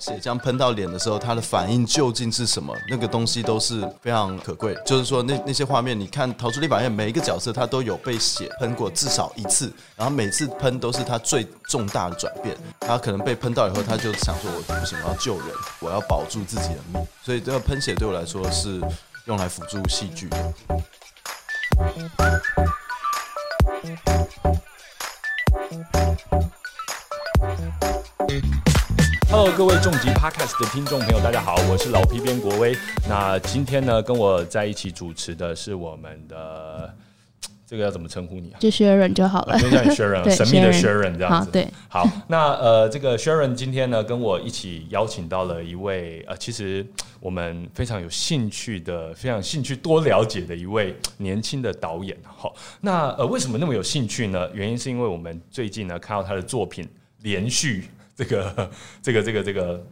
[0.00, 2.76] 血浆喷到脸的时候，他的反应究竟是什么？
[2.88, 4.76] 那个东西都是非常可贵。
[4.84, 12.56] 就是说，那那些画面，你看《逃出立法院》，每一个角色他都有被血喷过至少一次，然后每次喷都是他最重大的转变。
[12.80, 15.48] 他可能被喷到以后，他就想说：“我不行，我要救人，
[15.80, 18.80] 我要保住自己的命。”所以，这个喷血对我来说是
[19.26, 20.54] 用来辅助戏剧的。
[29.34, 32.76] Hello，各位重疾 Podcast 的听众朋友，大家好，我是老皮边国威。
[33.08, 36.94] 那今天呢，跟我在一起主持的是我们的
[37.66, 38.60] 这个要怎么称呼你啊？
[38.60, 41.50] 就 Sharon 就好了，就叫你 Sharon， 神秘的 Sharon 这样子。
[41.50, 46.86] 对，好，那呃，这个 Sharon 今天呢，跟我一起邀请到了一位呃，其实
[47.18, 52.14] 我们非常有兴趣的、非常兴趣多了解的一位年轻的导演。
[52.22, 54.46] 好，那呃，为什么那么有兴趣呢？
[54.52, 56.86] 原因是因为我们最近呢，看到他的作品
[57.22, 57.88] 连续。
[58.14, 58.70] 这个
[59.02, 59.84] 这个这个这个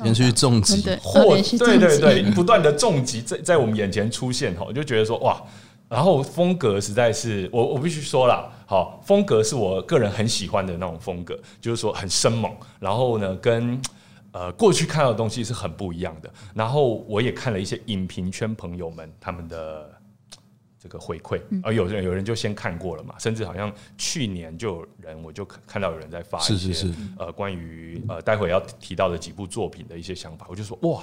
[0.00, 5.42] 连续重击，或对对对，不断的重击在在我们眼前出现哈，我就觉得说哇，
[5.88, 13.80] 然后风格实在是我我必须说了，好风格是我个人很喜欢的那种风格，就是说很生猛，然后呢跟
[14.32, 19.95] 呃过去看到的东西是很不一样的，然后我也看了一些影评圈朋友们他们的。
[20.86, 31.02] 这个回馈，而有人有人就先看过了嘛，甚至好像去年就有人我就看到有人在发一些呃关于呃待会要提到的几部作品的一些想法，我就说哇，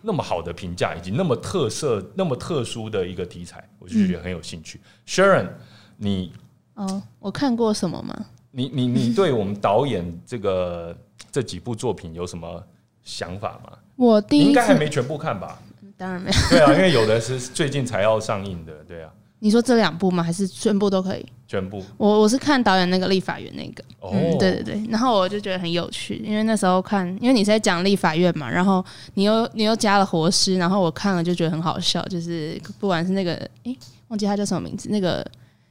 [0.00, 4.80] 那么好的评价以及那么特色、那么特殊的一个题材，我就觉得很有兴趣。
[5.04, 5.48] Sharon，
[5.96, 6.32] 你
[6.74, 8.26] 哦，我看过什么吗？
[8.52, 10.96] 你你你对我们导演这个
[11.32, 12.64] 这几部作品有什么
[13.02, 13.76] 想法吗？
[13.96, 15.60] 我第一应该还没全部看吧。
[16.02, 16.36] 当然没有。
[16.50, 19.08] 对啊，因为有的是最近才要上映的，对啊。
[19.38, 20.22] 你说这两部吗？
[20.22, 21.24] 还是全部都可以？
[21.46, 21.80] 全部。
[21.96, 24.82] 我我是看导演那个立法院那个，嗯，对对对。
[24.90, 33.34] 然后我就觉得很有趣，因为那时候看，因为你在讲立法院嘛，然后你又你又加了活尸，然后我看了就觉得很好笑，就是不管是那个，
[33.64, 33.76] 哎，
[34.08, 35.24] 忘记他叫什么名字，那个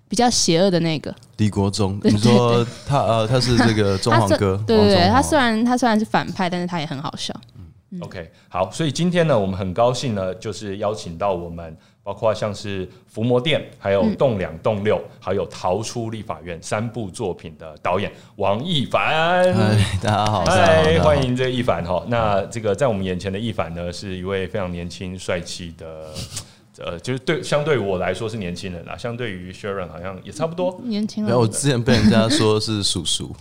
[0.10, 1.98] 比较邪恶的那个李国忠。
[2.04, 7.34] 你说他呃，他是这个 中皇哥，对对对，他虽然他虽然是反派，但是他也很好笑。
[8.00, 19.54] OK，好，所以今天呢，我们很高兴呢，就是邀请到我们，包括像是《伏魔殿》、还有《栋两栋六》、还有《逃出立法院》三部作品的导演王一凡。
[19.54, 22.02] 嗨，大家好，嗨，欢迎这个一凡哈。
[22.08, 26.08] 那这个在我们眼前的一凡呢，是一位非常年轻帅气的。
[26.78, 28.96] 呃，就是对，相对我来说是年轻人啦。
[28.98, 31.26] 相对于 Sharon 好像也差不多年轻。
[31.26, 33.36] 然后我之前被人家说是叔叔。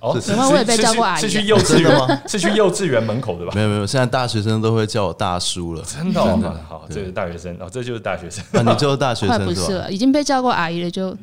[0.00, 0.48] 哦， 什么？
[0.48, 1.20] 我也被叫过阿姨。
[1.20, 2.22] 是去幼稚园吗？
[2.26, 3.52] 是去幼稚园门口的吧？
[3.54, 5.82] 没有没有，现在大学生都会叫我大叔了。
[5.82, 6.36] 真的？
[6.36, 6.58] 吗。
[6.68, 8.42] 好，这是大学生哦，这就是大学生。
[8.52, 11.16] 啊，你就是大学生不是了，已经被叫过阿姨了，就。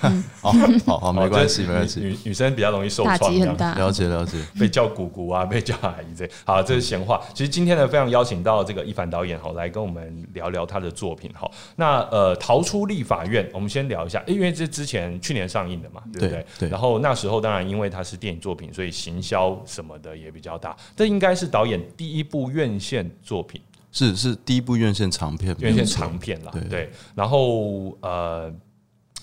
[0.40, 0.52] 好
[0.86, 2.00] 好好，没关系没关系。
[2.00, 3.74] 女女生比较容易受创，很大。
[3.74, 4.38] 了解了解。
[4.58, 6.28] 被叫姑姑啊，被叫阿姨这。
[6.44, 7.20] 好，这是闲话。
[7.34, 11.50] 其实今天呢，非常邀请到这个一凡导演好，来跟我们聊聊他的作品哈。
[11.76, 16.46] 那呃，逃出立法院，我们先聊一下，因为这之前去年上映的嘛，对不对？
[16.58, 16.68] 对。
[16.68, 20.76] 然后那时候当然因为它是电影作品，所以行销什么的也比较大。
[20.96, 23.60] 这应该是导演第一部院线作品，
[23.92, 26.52] 是是第一部院线长片，院线长片了。
[26.68, 26.90] 对。
[27.14, 28.52] 然后呃，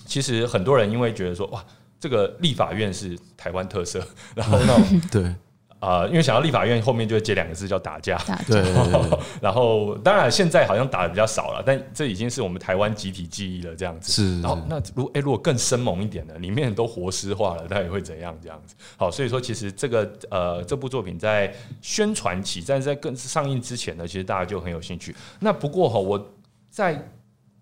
[0.04, 1.64] 其实很多人因为觉得说，哇，
[1.98, 5.34] 这个立法院是台湾特色，然后那种 对。
[5.78, 8.16] 啊，因为想到立法院后面就会接两个字叫打架，
[8.46, 8.62] 对。
[9.42, 14.10] 然后当然现在好像打的比较少了，但这已经是我们台湾集体记忆了，这样子。
[14.10, 14.40] 是。
[14.40, 18.36] 然后那如哎如果更生猛一点的，里面都活尸化了，那也会怎样？
[18.42, 18.74] 这样子。
[18.96, 25.14] 好，所以说其实这个呃这部作品在宣传期，但是在更上映之前呢，其实大家就很有兴趣。
[25.40, 26.32] 那不过哈，我
[26.70, 27.00] 在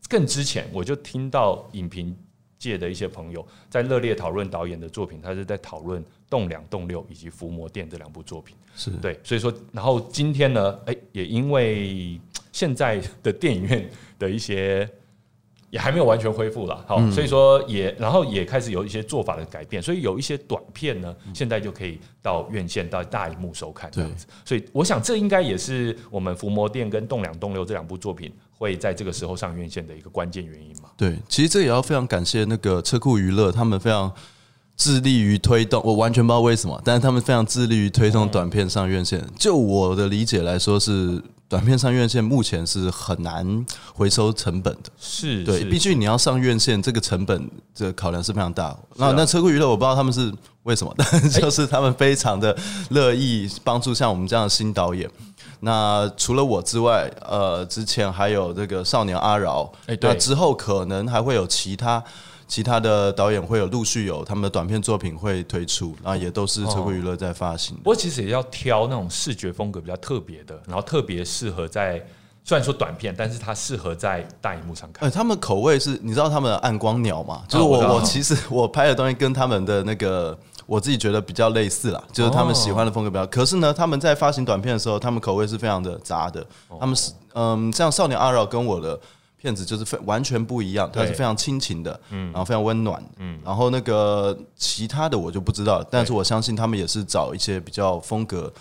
[0.09, 2.17] 更之前我就听到影评
[2.65, 6.05] 界的一些朋友在热烈讨论导演的作品，他是在讨论。
[6.31, 8.57] 栋梁》《栋六以及伏魔殿这两部作品。
[8.75, 8.91] 是。
[9.01, 12.21] 对，所以说，然后今天呢，哎，也因为
[12.51, 13.89] 现在的电影院
[14.19, 14.89] 的一些
[15.71, 30.89] 也还没有完全恢复了，好，所以说也然后也开始有一些做法的改变，所以有一些短片呢，现在就可以到院线到大荧幕收看这样子，所以我想这应该也是我们伏魔殿跟栋梁栋六这两部作品会在这个时候上院线的一个关键原因嘛。
[30.97, 34.13] 对，其实这也要非常感谢那个车库娱乐，他们非常。
[34.77, 39.25] 致力于推动，我完全不知道为什么，但是他们非常致力于推动短片上院线。
[39.39, 43.65] 就我的理解来说，是短片上院线目前是很难
[43.95, 44.91] 回收成本的。
[44.99, 48.77] 是对，毕竟你要上院线，这个成本这考量是非常大。
[48.97, 50.35] 那那车库娱乐，我不知道他们是
[50.65, 52.59] 为什么，但就是他们非常的
[52.89, 55.09] 乐意帮助像我们这样的新导演。
[55.65, 62.05] 那除了我之外，呃，之前还有这个少年阿饶，哎，那之后可能还会有其他。
[62.47, 67.75] 其他的导演会有陆续有他们的短片作品会推出，然后也都是车库娱乐在发行。
[67.79, 72.05] 不过其实也要挑那种视觉风格比较特别的，然后特别适合在
[72.45, 75.09] 虽然说短片，但是它适合在大荧幕上看。
[75.09, 77.43] 呃，他们口味是，你知道他们的暗光鸟嘛？
[77.49, 80.39] 就是我我其实我拍的东西跟他们的那个。
[80.67, 83.27] 我自己觉得比较类似啦，就是他们喜欢的风格比较。
[83.27, 86.45] 可是呢，他们在发行短片的时候，他们口味是非常的杂的。
[86.81, 88.99] 他们是嗯，像《少年阿饶》跟我的
[89.37, 98.53] 片子就是非完全不一样，它是非常亲情的，嗯，然后非常温暖，嗯，然后那个其他的我就不知道，但是我相信他们也是找一些比较风格。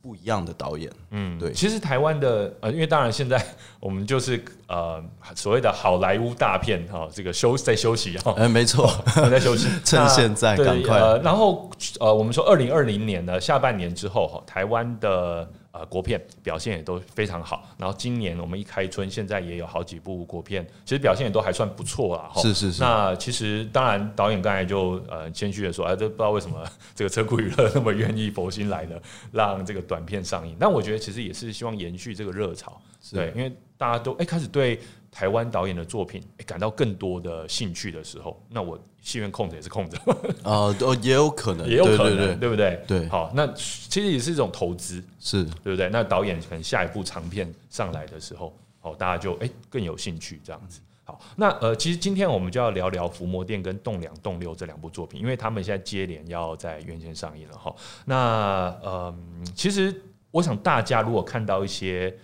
[0.00, 1.52] 不一样的导演，嗯，对。
[1.52, 3.44] 其实台湾的呃，因为当然现在
[3.80, 5.02] 我们就是呃
[5.34, 8.90] 所谓的好莱坞大片哈，这个休在休息哈，哎，没错，
[9.30, 10.98] 在休息， 趁现在赶快。
[11.22, 15.48] 然后呃，我们说二零二零年的下半年之后哈，台湾的。
[15.70, 17.68] 呃，国片表现也都非常好。
[17.76, 22.30] 然后今年我们一开春，现在也有好几部国片，其实表现也都还算不错啦。
[22.36, 22.82] 是是是。
[22.82, 29.00] 那其实当然，导演刚才就呃谦虚的说，哎，这不知道为什么这个车库娱乐那么愿意佛心来的，
[29.30, 30.56] 让这个短片上映。
[30.58, 32.80] 但我觉得其实也是希望延续这个热潮，
[33.12, 34.80] 对，因为大家都哎开始对。
[35.10, 39.96] 台湾导演的作品感到更多的兴趣的时候，那我戏院空着也是空着
[40.42, 42.80] 啊， 哦，也有可能， 也有可能，对不对？
[42.86, 45.88] 对，好，那其实也是一种投资，是对不对？
[45.88, 50.80] 那导演可能下一部长片上来的时候，好，大家就哎更有兴趣这样子。
[51.04, 57.74] 好，那呃，其实今天我们就要聊聊《伏魔殿》跟《栋梁栋六》这两部作品，因为他们现在接连要在院线上映了哈。
[58.04, 59.14] 那呃，
[59.54, 62.14] 其实我想大家如果看到一些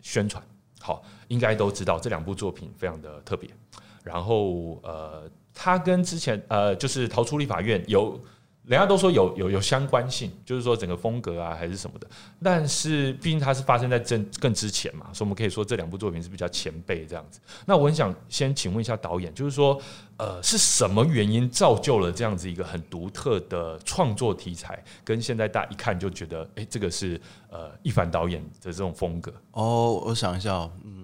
[0.00, 0.42] 宣传，
[0.80, 1.04] 好。
[1.32, 3.48] 应该都知道这两部作品非常的特别，
[4.04, 5.22] 然后呃，
[5.54, 8.20] 它跟之前呃，就是逃出立法院有。
[8.64, 12.06] 人家都说有有有相关性，就是说整个风格啊还是什么的，
[12.40, 17.40] 但是毕竟它是发生在更更之前嘛，所以我们可以说这两部作品是比较前辈这样子。
[17.66, 19.76] 那我很想先请问一下导演，就是说
[20.16, 27.20] 呃是什么原因造就了这样子一个很独特的创作题材，跟现在大家一看就觉得哎这个是
[27.50, 29.34] 呃一凡导演的这种风格？
[29.50, 31.01] 哦，我想一下，嗯。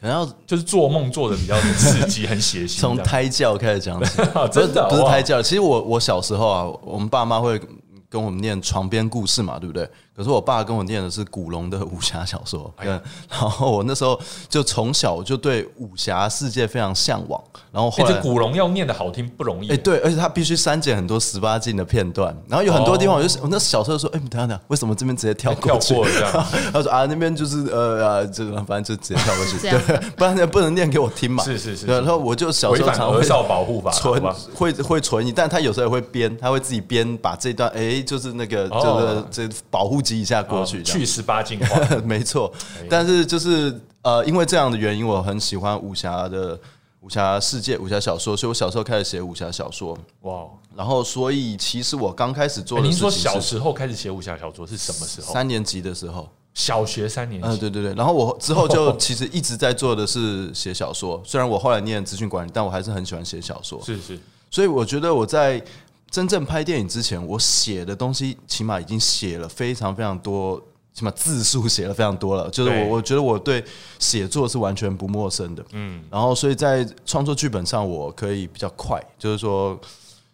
[0.00, 2.78] 可能要就是做梦做的比较刺激，很血腥。
[2.80, 4.16] 从胎教开始讲起，
[4.50, 5.42] 真的不是胎教。
[5.42, 7.60] 其实我我小时候啊，我们爸妈会
[8.08, 9.86] 跟我们念床边故事嘛，对不对？
[10.16, 14.20] 可是我爸跟我念的是古龙的武侠小说，嗯， 然后我那时候
[14.50, 17.42] 就从小就对武侠世界非常向往，
[17.72, 25.94] 然后后来古龙要念的好听不容易，哎，对，而且他必须删减很多十八禁的片段，然后有很多地方我就我那小时候说，哎，等下等，为什么这边直接跳过去？
[26.72, 34.20] 他说啊，那边就是呃啊，这个反正就直接跳过去， 对，不然不能念给我听嘛，是是是，然后我就小时候常会少保护法存
[34.54, 39.99] 会会存疑，但他有时候也会编，他会自己编把这段，哎，就是那个就是这保护。
[40.20, 42.52] 一下过去，去十八进化， 没错。
[42.88, 46.58] 但是就是呃，因为这样的原因，我很喜欢武侠的
[47.00, 49.96] 武侠世界、武侠小说，所以我小时候开始写武侠小说。
[50.22, 50.44] 哇！
[50.76, 55.32] 然后，所以其实我刚开始做，您说小时候开始写武侠小说是什么时候？
[55.32, 57.48] 三年级的时候，小学三年级。
[57.48, 57.92] 嗯，对对对。
[57.94, 63.82] 然后我之后就 其实一直在做的是写小说，虽然我后来念资讯管理，但我还是很喜欢写小说。
[63.84, 64.18] 是是。
[64.50, 65.62] 所以我觉得我在。
[66.10, 70.60] 真正拍电影之前，我写的东西起码已经写了非常非常多，
[70.92, 72.50] 起码字数写了非常多了。
[72.50, 73.64] 就是我我觉得我对
[73.98, 75.64] 写作是完全不陌生的。
[75.72, 79.78] 嗯，然后所以在创作剧本上，我可以比较快，就是说。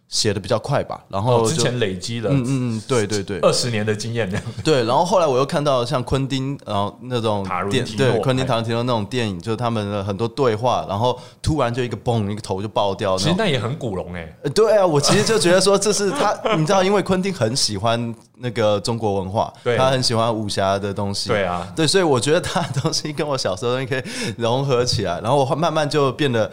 [0.08, 2.44] 写的比较快吧，然后之前累积了，嗯
[2.76, 4.44] 嗯，对对对，二十年的经验这样。
[4.65, 13.19] 对，然后后来我又看到像昆汀，然后那种电，对，昆汀塔伦提诺那种电影，就是他们的很多对话，然后突然就一个嘣，一个头就爆掉。
[13.19, 14.32] 其实那也很古龙哎。
[14.55, 21.31] 对啊，我其实就觉得说这是他， 你知道，因为昆汀很喜欢那个中国文化，他很喜欢武侠的东西。
[21.31, 24.03] 对啊，对，所以我觉得他的东西跟我小时候可以
[24.39, 26.48] 融合起来，然后我慢慢就变得。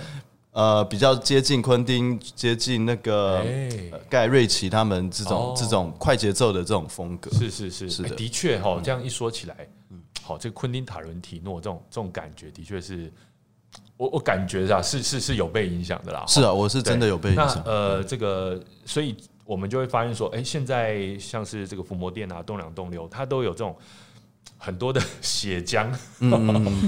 [0.54, 3.44] 呃，比较接近昆汀，接近那个
[4.08, 7.90] 盖瑞奇他们这种这种快节奏的这种风格，是是是。
[7.90, 13.12] 是的，的确哈，这样一说起来，嗯，好，这个昆汀塔伦提诺这种这种感觉，的确是，
[13.98, 17.64] 我我感觉啊，是是是有被影响的啦，是啊，我是真的有被影响。
[17.66, 23.76] 呃，这个，所以我们就会发现说，哎，现在像是这个伏魔殿啊，栋梁栋六，它都有这种。
[24.58, 25.92] 很多的血浆，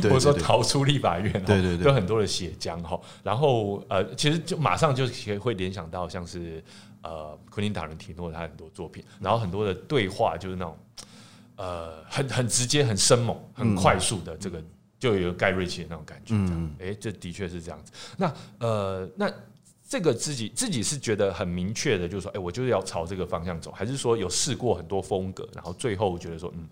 [0.03, 2.97] 或者说逃出立法院，对对对，有很多的血浆哈。
[3.21, 5.05] 然后呃，其实就马上就
[5.39, 6.63] 会联想到像是
[7.01, 10.77] 呃，昆汀塔伦提诺他很多作品，然后很多的对话就是那种
[11.57, 14.63] 呃，很很直接、很生猛、很快速的这个，
[14.97, 16.33] 就有盖瑞奇的那种感觉。
[16.33, 17.91] 嗯，哎，这的确是这样子。
[18.15, 19.29] 那呃，那
[19.88, 26.69] 这个自己自己是觉得很明确的，就是说，哎，我就是要朝这个方向走，还是说有试过很多风格，然后最后觉得说，嗯。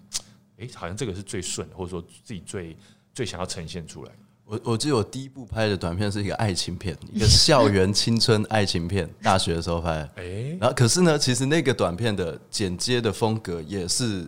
[0.63, 2.75] 哎，好像这个是最顺，或者说自己最
[3.13, 4.11] 最想要呈现出来。
[4.45, 10.09] 我我记得我第一部拍的短片是一个爱情片，一个校园青春爱情片，大学的时候拍的。
[10.17, 14.27] 哎，然后可是呢，其实那个短片的剪接的风格也是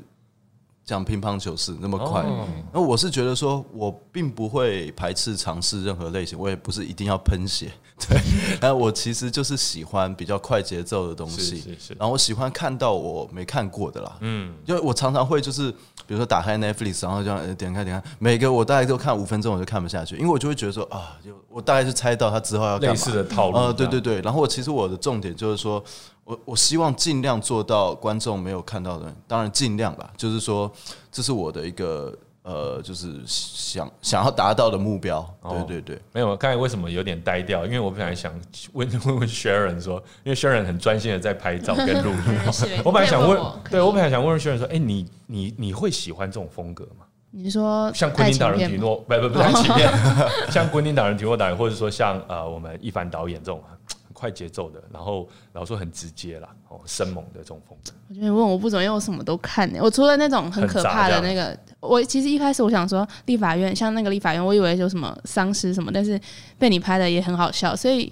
[0.86, 2.22] 像乒乓球是那么快。
[2.22, 2.48] 哦。
[2.72, 7.72] 那我是觉得说，我并不会排斥尝试任何类型，我也不是一定要喷血，
[8.08, 8.20] 对。
[8.60, 11.94] 但我其实就是喜欢比较快节奏的东西，是是是。
[11.98, 22.94] 然后我喜欢看到我没看过的啦，嗯，因为我常常会就是，比如说打开 Netflix，然后这样呃点开点开，每个我大概都看五分钟，我就看不下去，因为我就会觉得说啊，就我大概是猜到他之后要干嘛。
[22.94, 24.22] 类似的套路呃，对对对。
[24.22, 25.84] 然后我其实我的重点就是说，
[26.26, 30.70] 我我希望尽量做到观众没有看到的，当然尽量吧，就是说
[31.12, 35.20] 这是我的一个呃，就是想想要达到的目标。
[35.42, 36.02] 哦对对对。
[36.12, 37.64] 没有，刚才为什么有点呆掉？
[37.66, 38.34] 因为我本来想
[38.74, 42.40] 问问 问 Sharon 说，因为 Sharon 很专心的在拍照跟录音，
[42.84, 43.40] 我本来想问
[43.70, 47.06] 对我本来想问问 Sharon 说，哎，你你你会喜欢这种风格吗？
[47.32, 57.92] 你是说像昆汀·达伦爱情片吗提诺，不不不 像昆汀·达伦提诺导演，或者说像呃我们一凡导演这种很快节奏的，然后然后说很直接啦，哦生猛的这种风格。
[58.08, 66.20] 我觉得你问我不准，因为我什么都看呢、我除了那种很可怕的那个，我其实一开始我想说立法院，像那个立法院，我以为有什么丧尸什么，但是
[66.58, 68.12] 被你拍的也很好笑，所以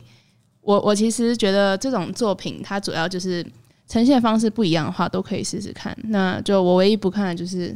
[0.62, 3.46] 我我其实觉得这种作品它主要就是
[3.88, 5.98] 呈现方式不一样的话，都可以试试看。
[6.04, 7.74] 那就我唯一不看的就是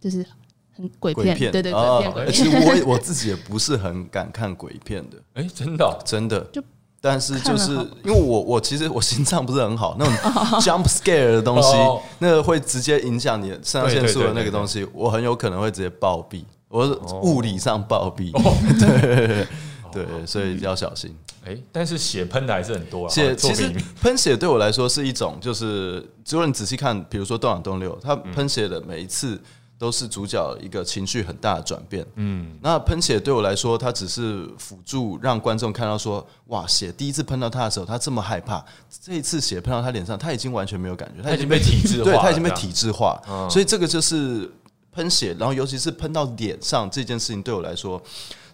[0.00, 0.24] 就是
[0.72, 2.48] 很鬼片，鬼片，对对对，哦片鬼其。
[2.48, 6.62] 实我 我自己也不是很敢看鬼片的，哎，真的哦真的就。
[7.00, 7.72] 但是就是
[8.04, 10.14] 因为我我其实我心脏不是很好，那种
[10.60, 17.20] jump scare 的东西哦，那个会直接影响你的肾上腺素的那个东西，我很有可能会直接暴毙，我是哦。
[17.22, 18.30] 物理上暴毙，
[18.78, 19.46] 对
[20.04, 21.16] 对，所以要小心。
[21.46, 23.08] 哎，但是血喷的还是很多啊。
[23.08, 29.40] 血其实喷血对我来说是一种，就是如果你仔细看，比如说《动两动六》，它喷血的每一次
[29.80, 32.06] 都是主角一个情绪很大的转变。
[32.16, 38.62] 嗯，那喷血对我来说，它只是辅助让观众看到说，哇，血第一次喷到他的时候，他这么害怕，
[39.02, 43.48] 这一次血喷到他脸上，他已经完全没有感觉，他已经被体制化对他已经被体制化，嗯。
[43.48, 44.52] 所以这个就是
[44.92, 47.98] 喷血，然后尤其是喷到脸上这件事情，对我来说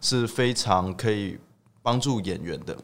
[0.00, 1.36] 是非常可以
[1.82, 2.76] 帮助演员的，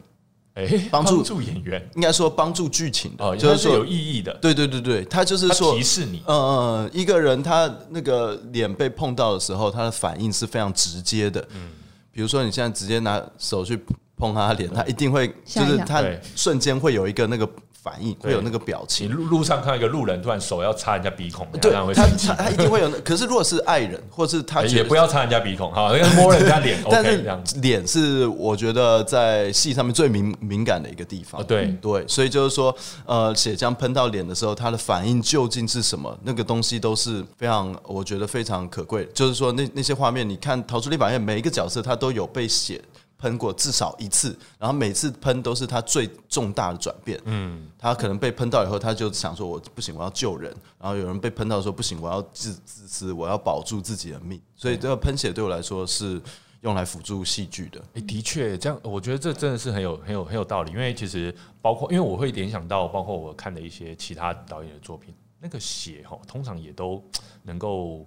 [0.54, 1.82] 哎，帮助助演员。
[1.94, 6.22] 应该说帮助剧情的，哦，就是说有意义的，对对对对，他就是说提示你。
[6.26, 11.40] 嗯嗯，一个人他那个脸被碰到的时候，他的反应是非常直接的。
[11.54, 11.70] 嗯，
[12.12, 13.82] 比如说你现在直接拿手去
[14.16, 16.04] 碰他的脸，他一定会就是他
[16.36, 17.48] 瞬间会有一个那个
[17.82, 19.10] 反应，会有那个表你情。
[19.10, 22.34] 路路上看到一个路人突然手要插人家鼻孔，对会他他。
[22.34, 31.40] 他一定会有那，可是如果是爱人，或是他也不要插人家鼻孔，哈，那个 摸人家脸但是脸是我觉得在戏上面最敏敏感的一个地方。
[31.40, 32.74] 哦，对，对，所以就是说，
[33.04, 36.16] 呃，血浆喷到脸的时候，他的反应究竟是什么？
[36.22, 39.08] 那个东西都是非常，我觉得非常可贵。
[39.12, 42.80] 就是说，那那些画面，你看《逃出立法院》，每一个角色他都有被血
[43.22, 47.20] 喷过至少一次，然后每次喷都是他最重大的转变。
[47.24, 56.20] 嗯，他可能被喷到以后，他就想说：“我不行，我要救人。”然后有人被喷到说：“不行，我要自自私，我要保住自己的命。”所以这个喷血对我来说是
[56.62, 57.80] 用来辅助戏剧的。
[57.94, 67.00] 哎，的确，这样我觉得这真的是很有很有很有道理，因为其实包括因为我会联想到，包括我看的一些其他导演的作品，那个血哈，通常也都
[67.44, 68.04] 能够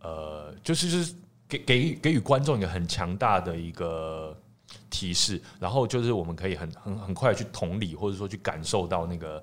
[0.00, 1.14] 呃，就是就是
[1.48, 4.36] 给给给予观众一个很强大的一个
[4.90, 9.42] 提示，然后就是我们可以很很很快去同理，或者说去感受到那个。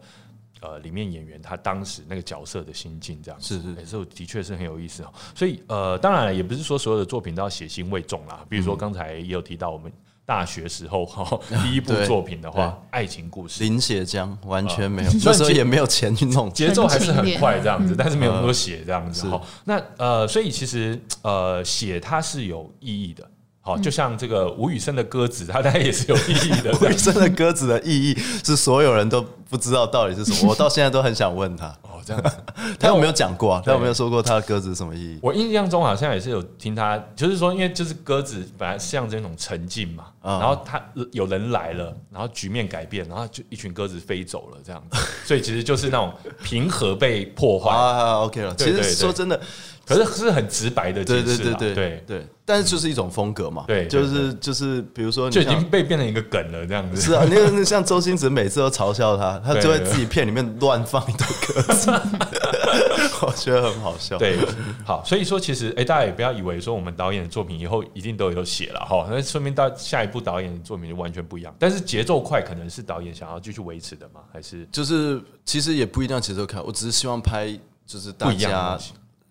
[0.62, 5.14] 呃，里面演员他当时那个角色的心境，这样子是是欸这的确是很有意思哦。
[5.36, 8.44] 所以呃，当然了，也不是说所有的作品都要写腥味重啦。
[8.50, 9.92] 比如嗯说刚才也有提到，我们
[10.26, 16.52] 大学时候 哈第一部作品的话，爱情故事，淋血浆完全没有，嗯那时候也没有钱去弄。
[16.52, 19.40] 节奏还是很很快这样子，嗯但是没有那么多血这样子是哈。
[19.66, 23.30] 那呃，所以其实呃，血它是有意义的。
[23.66, 26.72] 好，就像这个吴宇森的鸽子，它当然也是有意义的。
[26.80, 32.30] 吴宇森的鸽子的意义是所有人都不知道到底是什么， 我到现在都很想问他，哦，这样子。
[32.80, 33.64] 他有没有讲过啊？
[33.66, 35.20] 他有没有说过他的鸽子什么意义？
[35.20, 40.80] 我印象中好像也是有听他，就是说，因为就是鸽子本来象征一种沉静嘛，嗯然后他
[41.12, 48.54] 有人来了，然后局面改变，然后就一群鸽子飞走了这样子，所以其实就是那种平和被破坏，啊，OK 了。
[48.56, 49.40] 其实说真的，
[49.86, 53.66] 可是是很直白的解释啦，对对对对对，对，但是就是一种风格嘛。
[53.68, 55.66] 对对就是就是，比如说就已经。
[55.66, 57.02] 被变成一个梗了这样子。
[57.02, 61.92] 是啊，那个那像周星驰每次都嘲笑他，他就会对对自己片里面乱放一堆歌词，
[63.26, 64.18] 我觉得很好笑。
[64.18, 64.38] 对，
[64.86, 71.54] 好，所以说其实，哎、大家也不要以为说我们导演的作品以后一定都有写了哈，那说明到下一部导演的作品就完全不一样。
[71.60, 74.22] 但是节奏快可能是导演想要继续维持的吗？
[74.32, 77.48] 还是就是其实也不一定要节奏快，我只是希望拍
[77.88, 78.80] 就是大家？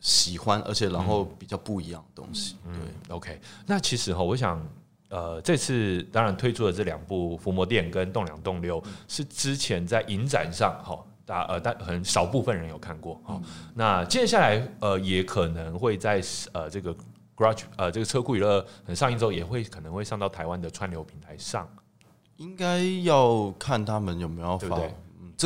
[0.04, 2.56] 喜欢，而且然后比较不一样的东西。
[2.62, 3.40] 对，OK。
[3.64, 4.62] 那其实哈，我想，
[5.08, 13.40] 呃，这次当然推出的这两部《伏魔殿》跟《栋两栋六》，是之前在影展上哈，大呃但很少部分人有看过哈。
[13.74, 16.94] 那接下来呃，也可能会在呃这个
[17.34, 21.66] Garage 呃这个车库娱乐很上映之后，也会可能会上到台湾的串流平台上。
[22.36, 24.78] 应该要看他们有没有发。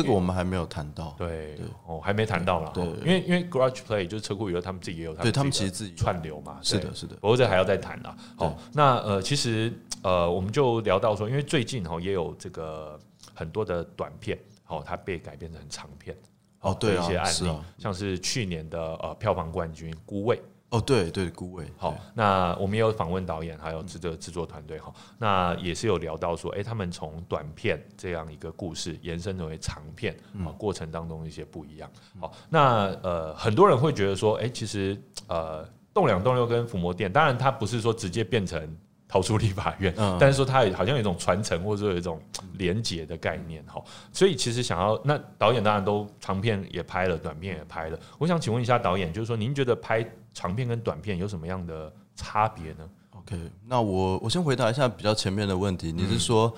[0.01, 8.15] 这个我们还没有谈到，对，哦，还没谈到了，对，因为因为 Garage Play 就是车库娱乐，他们自己也有，对他们其实自己串流嘛，是的，是的，不过这还要再谈啦。
[8.37, 12.99] 好，那呃，其实呃，我们就聊到说，因为最近哈也有这个
[13.33, 16.17] 很多的短片，哦，它被改编成长片，
[16.61, 20.37] 哦，对一些案例，像是去年的呃票房冠军《孤味》。
[20.71, 21.65] 哦，对对，顾伟。
[21.77, 24.93] 好，那我们也有访问导演，还有制作制作团队哈。
[25.17, 31.89] 那也是有聊到说，哎，他们从短片这样一个故事延伸成为长片，啊，过程当中一些不一样。
[32.19, 34.95] 好，那呃，很多人会觉得说，哎，其实
[35.27, 42.21] 呃，栋梁栋六跟伏魔殿，当然它不是说直接变成逃出立法院，但是说它好像有一种传承，或者说有一种
[42.59, 43.83] 连结的概念哈。
[44.13, 47.99] 所以其实想要，那导演当然都长片也拍了，短片也拍了。
[48.19, 50.07] 我想请问一下导演，就是说您觉得拍？
[50.39, 55.91] 长片跟短片有什么样的差别呢？OK，那我我先回答一下比较前面的问题。
[55.91, 56.53] 你是说，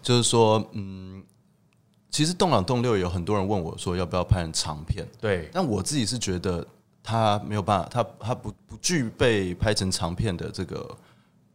[0.00, 1.22] 就是说，嗯，
[2.08, 5.50] 其实《动两动六》有很多人问我说要不要拍成长片，对。
[5.52, 6.66] 但我自己是觉得
[7.02, 10.96] 它没有办法，它它不不具备拍成长片的这个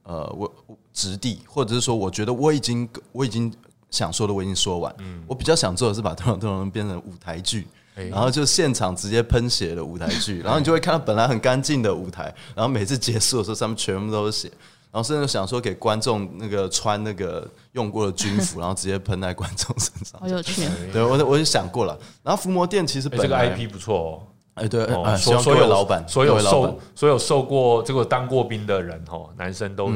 [0.03, 0.53] 呃我
[0.94, 3.51] 质地，或者是说，我觉得我已经我已经
[3.89, 4.94] 想说的我已经说完。
[5.00, 7.68] 嗯，我比较想做的是把《动两动六》变成舞台剧。
[7.95, 14.51] 然后就现场直接喷血的舞台剧，然后你就会看到本来很干净的舞台，然后每次结束的时候上面全部都是血，
[14.91, 20.67] 然后甚至想说给观众那个穿那个用过的军服， 然后直接喷在观众身上，好有趣。
[20.91, 21.03] 对。
[21.03, 24.21] 我我就想过了，然后伏魔殿其实这个 IP 不错哦。
[24.55, 24.85] 哎，对，
[25.17, 29.91] 所所有老板，所有受所有受过这个当过兵的人哦，男生都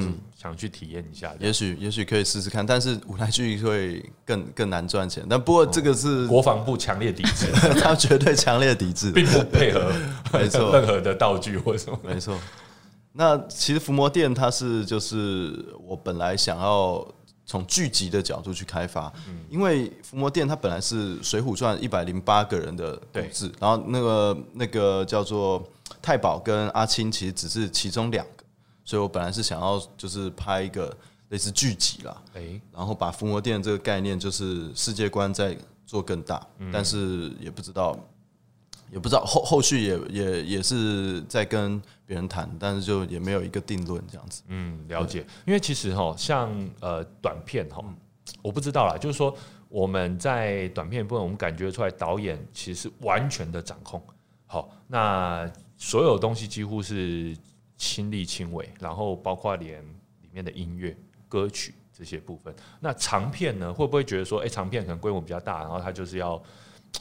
[0.47, 1.33] 想去体验一下。
[1.39, 5.25] 也许也许可以试试看，但是舞台剧会更更难赚钱。
[5.29, 7.47] 但不过这个是国防部强烈抵制，
[7.81, 9.91] 他绝对强烈抵制，并不配合，
[10.33, 12.39] 没错，任何的道具或什么，没错。
[13.13, 17.05] 那其实伏魔殿它是就是我本来想要。
[17.49, 19.10] 从剧集的角度去开发，
[19.49, 25.65] 因为伏魔殿它本来是《水浒传》一百零八个人的故事，然后那个那个叫做
[26.01, 28.37] 太保跟阿青，其实只是其中两个，
[28.88, 30.95] 所以我本来是想要就是拍一个
[31.30, 38.00] 类似剧集啦，哎，然后把伏魔殿这个概念就是世界观再做更大，但是也不知道。
[38.89, 44.41] 也不知道后后续也也也是在跟别人谈，但是就也没有一个定论这样子。
[44.47, 45.28] 嗯，了解。
[45.45, 47.84] 因为其实哈，像呃短片哈，
[48.41, 49.36] 我不知道啦，就是说
[49.67, 54.02] 我们在短片部分，我们感觉出来导演其实是完全的掌控。
[54.45, 57.36] 好，那所有东西几乎是
[57.77, 59.81] 亲力亲为，然后包括连
[60.21, 60.97] 里面的音乐、
[61.29, 62.53] 歌曲这些部分。
[62.79, 66.41] 那长片呢，会不会觉得说，哎，长片可能规模比较大，然后他就是要。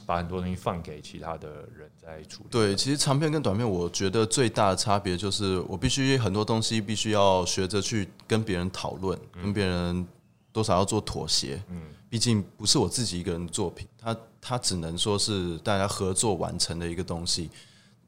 [0.04, 2.48] 把很多东西放给其他的人在处理。
[2.50, 10.06] 对，其实长片跟短片，我觉得最大的差别就是，我必须很多东西必须要学着去跟别人讨论，跟别人
[10.52, 11.62] 多少要做妥协。
[11.70, 17.48] 嗯，毕竟不是我自己一个人的作品，它它只能说是大家合作完成的一个东西。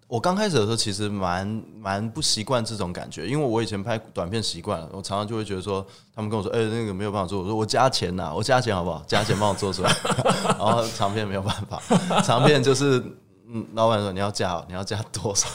[0.08, 9.04] 我刚开始的时候其实蛮蛮不习惯这种感觉，因为我以前拍短片习惯了，我常常就会觉得说，他们跟我说，哎，那个没有办法做，我说我加钱呐，我加钱好不好？
[9.06, 9.94] 加钱帮我做出来。
[10.48, 11.82] 然后长片没有办法，
[12.22, 13.04] 长片就是
[13.52, 15.46] 嗯，老板说你要加，你要加多少？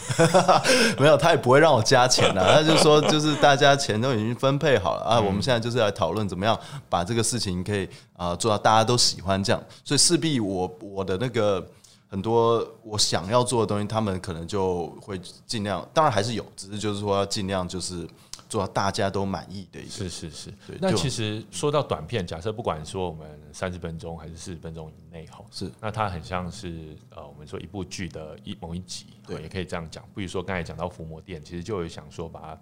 [1.02, 6.56] 没有，他也不会让我加钱的，他就说就是大家钱都已经分配好了啊，我们现在就是来讨论怎么样
[6.88, 11.68] 把这个事情可以啊做到大家都喜欢这样，所以势必我我的那个。
[12.13, 18.08] 很多我想要做的东西，他们可能就会尽量，当然还是有，只是就是说要尽量就是
[18.47, 19.89] 做到大家都满意的一个。
[19.89, 20.78] 是是是，对。
[20.80, 30.08] 那其实说到短片，假设不管说我们三十分钟还是四十分钟以内，哈，是，那它很像是呃，我们说一部剧的一某一集，对，也可以这样讲。
[30.13, 32.62] 比如说刚才讲到伏魔殿，其实就有想说把它，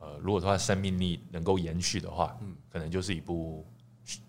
[0.00, 3.66] 呃，如果说它生命力能够延续的话，嗯，可能就是一部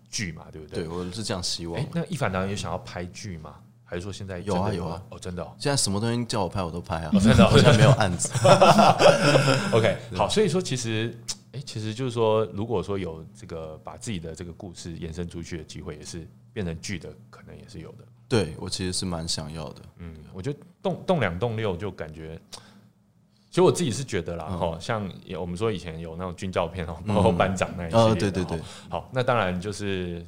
[0.08, 0.84] 剧嘛，对不对？
[0.84, 1.78] 对，我是这样希望。
[1.92, 3.56] 那一凡导演有想要拍剧吗？
[3.94, 8.28] 还是说现在有啊有啊哦真的哦，现在什么东西叫我拍我都拍啊，真的 现在没有案子。
[9.72, 11.16] OK， 好，所以说其实
[11.52, 17.98] 哎，其实就是说，如果说有这个把自己的这个故事延伸出去的机会，也是变成剧的可能也是有的。
[18.28, 19.82] 对我其实是蛮想要的。
[19.98, 22.36] 嗯，我觉得动动两动六就感觉，
[23.48, 28.58] 其实我自己是觉得啦，哈，像我们说以前有那种军照片哦，包括班长那一些，对对对。
[28.88, 30.26] 好，那当然就是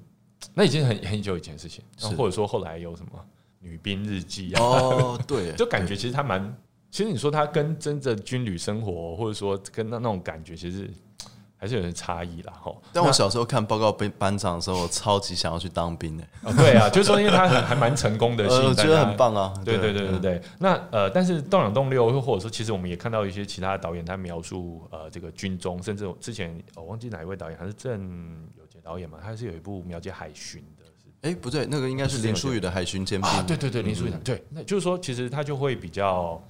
[0.54, 1.82] 那已经很很久以前的事情，
[2.16, 3.12] 或者说后来有什么。
[3.60, 6.56] 女兵日记啊哦，对， 就感觉其实他蛮
[6.90, 10.88] 其实你说他跟真的军旅生活，或者说跟那那种感觉，其实
[11.58, 12.52] 还是有点差异啦。
[12.52, 12.74] 哈。
[12.92, 16.24] 但我小时候看报告班班长的时候，我超级想要去当兵的。
[16.44, 19.52] 哦，对啊，就是说因为他还蛮成功的， 我觉得很棒啊。
[19.64, 20.42] 对对对对对。
[20.58, 30.75] 那呃，但是《动两动六》或者说，其实我们也看到一些其他的导演，他描述呃这个军中，甚至之前我忘记哪一位导演，还是郑有杰导演嘛，他是有一部描写海巡的。
[31.26, 33.28] 哎，不对，那个应该是林书宇的《海巡尖兵》。
[33.44, 36.40] 对对对，林书宇的，对，那就是说，其实他就会比较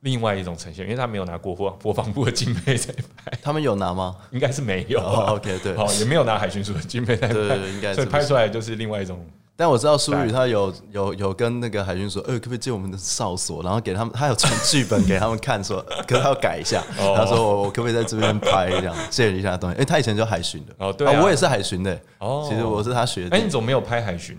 [0.00, 3.32] 另外一种呈现，因为他没有拿国货国防部的经费在拍。
[3.40, 4.16] 他们有拿吗？
[4.32, 4.98] 应该是没有。
[5.00, 9.24] OK，对，好，也没有拿海巡署的经费在拍，对，应该所以拍出来就是另外一种。
[9.54, 16.82] 但我知道苏宇他有有有跟那个海军说，呃，可不可以借我们的哨所，然后给他们，他有传剧本给他们看，说， 可是他要改一下。
[16.96, 19.76] 他说我我可不可以在这边拍这样借一下东西？
[19.76, 22.00] 哎，他以前就海巡的，哦，对啊，我也是海巡的。
[22.18, 23.36] 哦，其实我是他学的。
[23.36, 24.36] 哎，你怎么没有拍海巡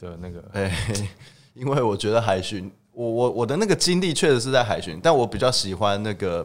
[0.00, 0.42] 的那个？
[0.54, 0.72] 哎，
[1.54, 6.44] 因为我觉得海巡，我我我的那个经历确实是在海巡，但我比较喜欢那个。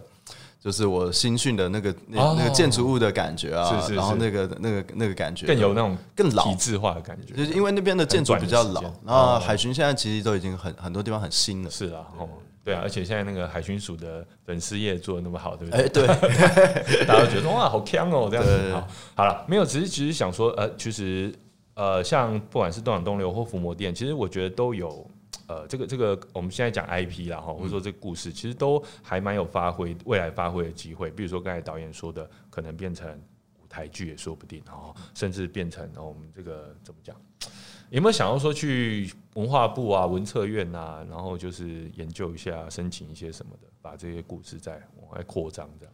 [0.62, 8.82] 就是我新训的那个那那个建筑物的感觉啊，然后那个那个那个感觉更有那种更老体制化的感觉，就是因为那边的建筑比较老。
[9.06, 11.70] 然后海巡现在其实都已经很很多地方很新了。
[11.70, 12.28] 是啊，哦，
[12.62, 15.86] 对啊，而且现在那个海巡署的粉丝业做的那么好，对不对？
[15.86, 16.06] 哎，对，
[17.08, 18.74] 大家都觉得哇，好强哦，这样子。
[18.74, 21.34] 好，好了，没有，只是只是想说，呃，其实
[21.74, 25.10] 呃，像不管是东港东流或伏魔店，其实我觉得都有。
[25.50, 31.10] 呃，这个这个，我们现在讲 IP 啦哈，或者说这个故事，其实都还蛮有发挥未来发挥的机会。
[31.10, 33.20] 比如说刚才导演说的，可能变成
[33.60, 37.20] 舞台剧也说不定哦，甚至变成我们这个怎么讲？
[37.90, 45.94] 有没有想要说去文化部啊、文策院啊，然后就是研究一下，申请一些什么的，把这些故事再往外扩张这样？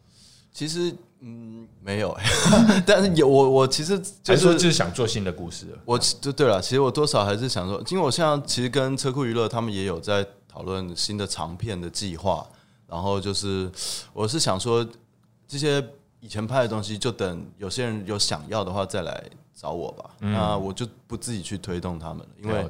[0.55, 2.17] 其实，嗯，没有，
[2.87, 5.67] 但是有我，我其实就是就是想做新的故事。
[5.83, 12.47] 我就对了，其实我多少还是想说，因为我现在其实跟车库娱乐他们也有在讨论新的长片的计划，
[12.87, 13.69] 然后就是
[14.13, 14.87] 我是想说，
[15.45, 15.85] 这些
[16.21, 19.21] 以前拍的东西，就等有些人有想要的话再来
[19.53, 20.09] 找我吧。
[20.19, 22.65] 那我就不自己去推动他们了，因为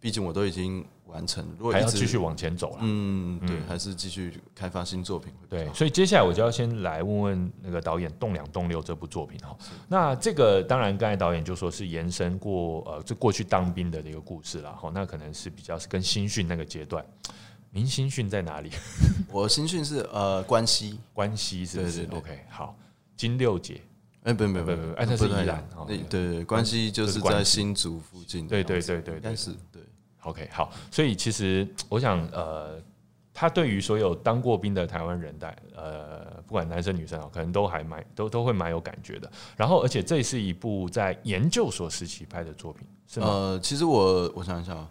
[0.00, 0.82] 毕竟我都已经。
[1.06, 5.32] 完成，如果还要继续往前走了，嗯，对，还是继续开发新作品。
[5.48, 9.56] 对，所以接下来我就要先来问问那个导演《栋梁栋六》这部作品哈。
[9.88, 14.90] 那这个当然，刚才导演就说是延伸过呃，这过去当兵的一个故事了哈。
[14.92, 17.04] 那可能是比较是跟新训那个阶段。
[17.70, 18.70] 您新训在哪里？
[19.30, 22.76] 我新训是呃关西，关西是不是？OK，好，
[23.16, 23.80] 金六姐。
[24.24, 25.64] 哎，不不不不，哎，那是宜兰。
[25.86, 28.48] 对对，关西就是在新竹附近。
[28.48, 29.75] 对对对对，但是对。
[30.26, 32.82] OK，好，所以其实我想，呃，
[33.32, 39.30] 他对于所有当过兵的台湾人，代呃，不管男生女生啊，可能都还蛮都都会蛮有感觉的。
[39.56, 43.26] 然后，而且这是一部在研究所时期拍的作品，是吗？
[43.28, 44.90] 呃，其实我我想一下啊，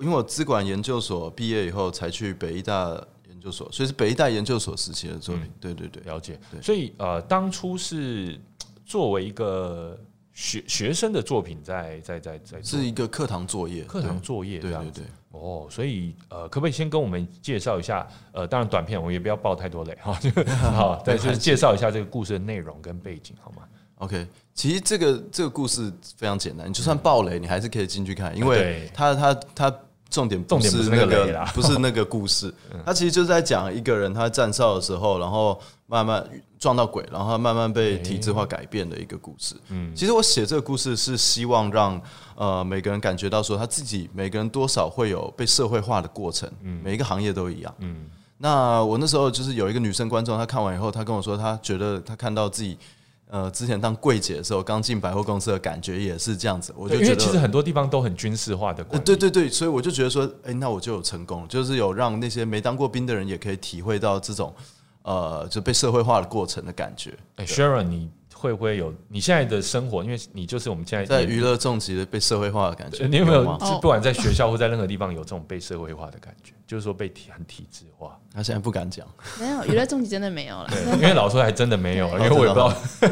[0.00, 2.90] 因为我资管研究所毕业以后才去北医大
[3.28, 5.50] 研究所，所以是北医大研究所时期的作品。
[5.60, 6.38] 对对对，了解。
[6.62, 8.40] 所以呃，当初是
[8.84, 9.98] 作为一个。
[10.36, 18.06] 学学生的作品在在在在是一个课堂作业，课堂作业对对对哦，所以呃，可不可以先跟我们介绍一下？
[18.32, 20.12] 呃，当然短片我们也不要爆太多雷哈，
[20.76, 23.62] 好，对就是介绍一下这个故事的内容跟背景好吗
[23.94, 29.80] ？OK，其实这个这个故事非常简单，你就算爆雷，你还是可以进去看，因为他他他。
[30.16, 32.52] 重点重点不是那个 不是那个故事，
[32.86, 36.26] 他其实就是在讲一个人他站哨的时候，然后慢慢
[36.58, 39.54] 撞到鬼，然后慢慢被体制化改变的一个故事。
[39.68, 42.00] 嗯，其实我写这个故事是希望让
[42.34, 47.74] 呃每个人感觉到说他自己每个人多少会有被社会化的过程，嗯，每一个行业都一样。
[47.80, 48.06] 嗯，
[48.38, 52.78] 那我那时候就是有一个女生观众，她看完以后，她跟我说，她觉得她看到自己。
[53.28, 56.72] 呃，之前当柜姐的时候，刚进百货公司的感觉也是这样子。
[56.76, 58.84] 我就觉得其实很多地方都很军事化的。
[59.00, 64.54] 对对对，所以我就觉得说，哎，那我就有成功，就是有让那些没当过兵的人也可以体会到这种
[65.02, 67.14] 呃，就被社会化的过程的感觉。
[67.36, 68.10] 哎，Sharon，你。
[68.38, 70.04] 会不会有你现在的生活？
[70.04, 73.06] 因为你就是我们现在在娱乐重疾的被社会化的感觉。
[73.06, 73.42] 你有没有
[73.80, 76.52] 不管在学校或在任何地方有这种被社会化的感觉？
[76.66, 78.18] 就是说被体很体制化。
[78.34, 79.06] 他现在不敢讲。
[79.40, 80.68] 没有娱乐重疾真的没有了。
[80.70, 82.72] 对，因为老说还真的没有，因为我也不知道，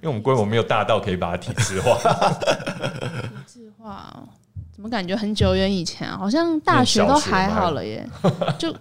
[0.00, 1.96] 因为我们规模没有大到可以把它体制化。
[3.46, 4.12] 体制化？
[4.72, 6.08] 怎么感觉很久远以前？
[6.16, 8.08] 好像大学都还好了耶。
[8.58, 8.74] 就。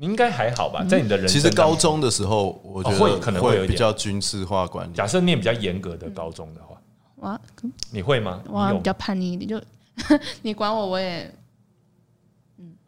[0.00, 4.92] 你应该还好吧，在你的人其实高中的时候，我觉得会可能会有比较军事化管理。
[4.94, 6.80] 假设念比较严格的高中的话，
[7.16, 7.40] 哇，
[7.90, 8.40] 你会吗？
[8.48, 9.60] 我比较叛逆一点，就
[10.42, 11.28] 你管我，我也，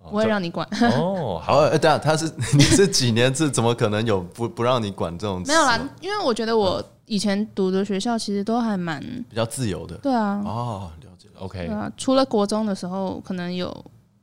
[0.03, 0.67] 嗯，不会让你管。
[0.97, 2.25] 哦，好， 哎，等下他是
[2.57, 5.43] 你这几年是怎么可能有不不让你管这种？
[5.47, 9.97] 没有啦，因为我觉得我以前读的学校其实都还蛮比较自由的。
[9.99, 11.67] 对啊，哦，了解，OK。
[11.67, 13.73] 对啊，除了国中的时候可能有。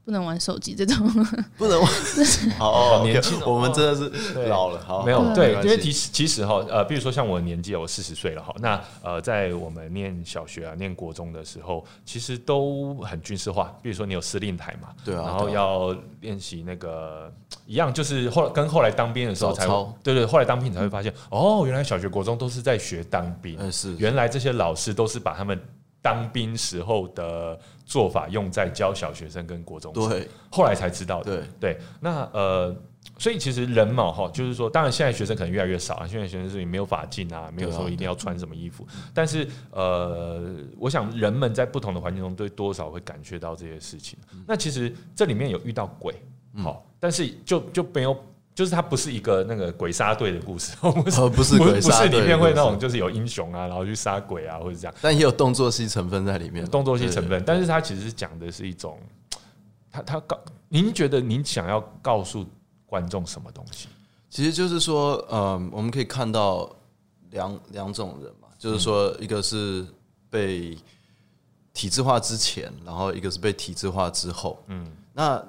[0.08, 1.06] 不能玩手机这种。
[1.60, 1.92] 不能玩。
[2.58, 4.82] 好好年轻哦我们真的是老了。
[4.82, 13.76] 好，没有对，因为其其实其实哈，呃，比如说像我的年纪，我四十岁了哈，那呃，在我们念小学啊、念国中的时候，其实都很军事化。
[13.82, 17.30] 比如说你有司令台嘛，对啊然后要练习那个
[17.66, 19.68] 一样，就是后来跟后来当兵的时候才
[20.02, 25.60] 对对，后来当兵你才会发现，哦，原来小学、国中都是在学当兵，嗯是原来这些老师都是把他们
[26.08, 31.36] 当兵时候的做法用在教小学生跟国中生，对后来才知道的。
[31.36, 32.74] 对对，那呃，
[33.20, 44.18] 所以其实人嘛，哈，就是说，当然现在学生可能越来越少啊，现在学生是没有法镜啊，没有说一定要穿什么衣服，但是呃，我想人们在不同的环境中，对多少会感觉到这些事情。
[44.32, 46.16] 嗯那其实这里面有遇到鬼，
[46.64, 48.18] 好、但是就就没有。
[48.58, 54.96] 就是它不是一个那个鬼杀队的故事， 不是呃不是鬼杀不是里面会那种就是有英雄啊，然后去杀鬼啊，或者这样。
[55.00, 59.00] 但也有动作戏成分在里面，动作戏成对分，但是它其实是讲的是一种，
[59.92, 60.36] 他他告
[60.70, 62.44] 您觉得您想要告诉
[62.88, 63.90] 观众什么东西？
[64.28, 66.68] 其实就是说，嗯，我们可以看到
[67.30, 69.86] 两两种人嘛，就是说，一个是
[70.32, 70.76] 被
[71.74, 74.64] 体制化之前，然后一个是被体制化之后。
[74.66, 75.44] 嗯，那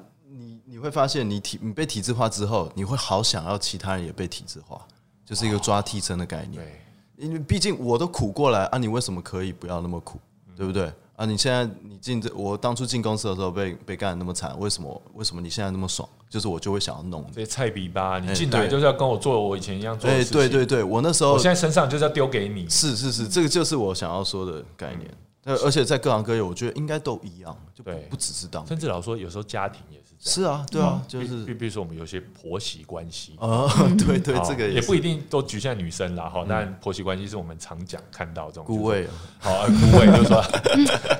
[0.69, 4.81] 你你会发现，你体你被体制化之后，你会好想要其他人也被体制化，
[5.25, 6.63] 就是一个抓替身的概念。
[6.63, 10.93] 对，因为毕竟我都苦过来啊，你为什么可以不要那么苦，嗯对不对？
[11.17, 16.09] 啊，你现在你进这，我当初进公司的时候被被干的那么惨，为什么为什么你现在那么爽？
[16.31, 17.33] 就是我就会想要弄你。
[17.33, 20.33] 这些菜比吧，你哎进来就是要跟我做我以前一样做的哎，事情。
[20.35, 22.69] 对对对，我那时候我现在身上就是要丢给你。
[22.69, 25.11] 是是是，这个就是我想要说的概念。
[25.45, 28.67] 呃而且在各行各业，我觉得应该都一样，就不不只是当。
[28.67, 29.99] 甚至老说，有时候家庭也。
[30.21, 36.45] 是啊，对啊，就是比比比如说我们有些婆媳关系，啊，对对，好这个也不一定都局限在女生啦哈。
[36.49, 39.07] 但婆媳关系是我们常讲看到这种顾位，
[39.39, 40.43] 好，呃枯萎就是说，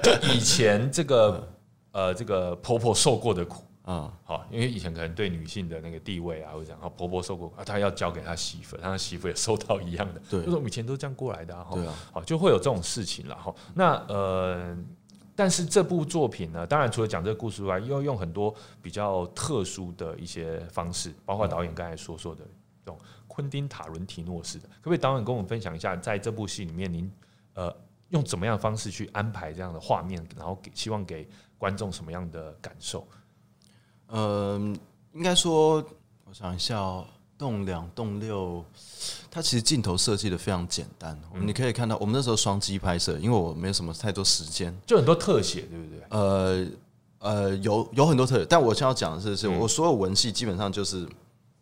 [0.03, 1.49] 就以前这个
[1.93, 13.55] 呃这个婆婆受过的苦，啊，好，因为以前可能对女性的那个地位啊，或者讲，啊婆婆受过苦啊，她要交给她媳妇，她媳妇也受到一样的，对就是我们以前都这样过来的啊，哈对啊，好，就会有这种事情了哈。
[13.75, 14.77] 那呃，
[15.39, 22.43] 但是这部作品呢，当然除了讲这个故事之外，又要用很多比较特殊的一些方式，包括导演刚才所说的
[22.85, 22.99] 这种
[23.29, 27.09] 昆汀塔伦提诺式的，可不可以导演跟我们分享一下，在这部戏里面您
[27.55, 27.73] 呃
[28.09, 33.07] 用怎么样的方式去安排这样的画面，然后给希望给观众什么样的感受？
[34.09, 34.77] 嗯，
[35.13, 35.77] 应该说，
[36.25, 37.07] 我想一下哦，
[37.39, 38.65] 动两动六，
[39.31, 41.19] 它其实镜头设计的非常简单。
[41.33, 46.03] 嗯你可以看到，我们那时候双机拍摄，因为我没有什么太多时间，就很多特写，对不对？
[46.11, 46.67] 呃
[47.21, 51.09] 呃，有有很多特写，但我现在要讲的是，嗯是我所有文戏基本上就是，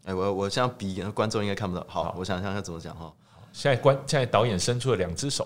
[0.04, 1.84] 哎、我我现在比观众应该看不到。
[1.88, 3.12] 好，好我想想看怎么讲哈。
[3.56, 5.42] 现在观现在导演伸出了两只手，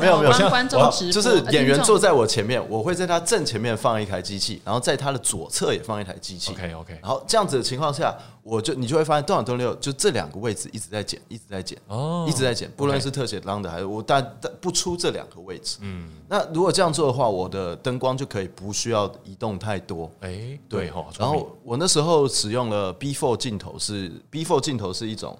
[0.00, 6.52] 没 有没有，帮观众就是演员坐在我前面，我会在他正前面放一台机器，然后在他的左侧也放一台机器。
[6.52, 15.78] OK OK，然后这样子的情况下，我就你就会发现多少多六就这两个位置一直在剪，一直在剪，哦一直在剪，不论是特写当的还是我但但不出这两个位置。
[15.80, 20.08] 嗯，那如果这样做的话，我的灯光就可以不需要移动太多。
[20.20, 25.36] 哎，对哈，然后我那时候使用了 B four 镜头是 B four 镜头是一种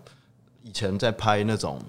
[0.69, 1.81] 以前在拍那种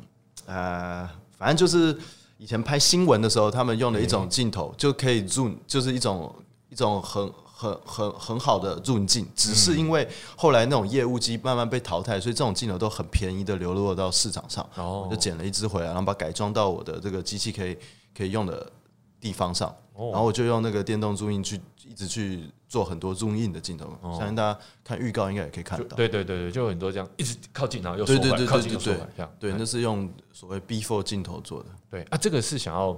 [0.45, 1.95] 呃，反正就是
[2.37, 6.33] 以前拍新闻的时候，他们用的一种镜头，就可以 zoom，就是一种
[6.69, 9.27] 一种很很很很好的 zoom 镜。
[9.35, 14.67] 只是因为后来那种业务机慢慢被淘汰，所以这种镜头都很便宜的流落到市场上。
[14.75, 17.77] 哦我就捡了一只回来，然后把它改装到我的这个机器可以
[18.17, 18.71] 可以用的
[19.19, 19.75] 地方上。
[19.99, 25.97] 哦然后我就用那个电动 zoom in 去一直去做很多 zoom in 的镜头，相信大家看预告应该也可以看就到。
[25.97, 31.69] 对对对对，就有很多这样一直靠近，然后又缩回来，对对对靠近又对对缩回来，这样对，那是用所谓 before 镜头做的。
[31.91, 32.97] 对啊，这个是想要，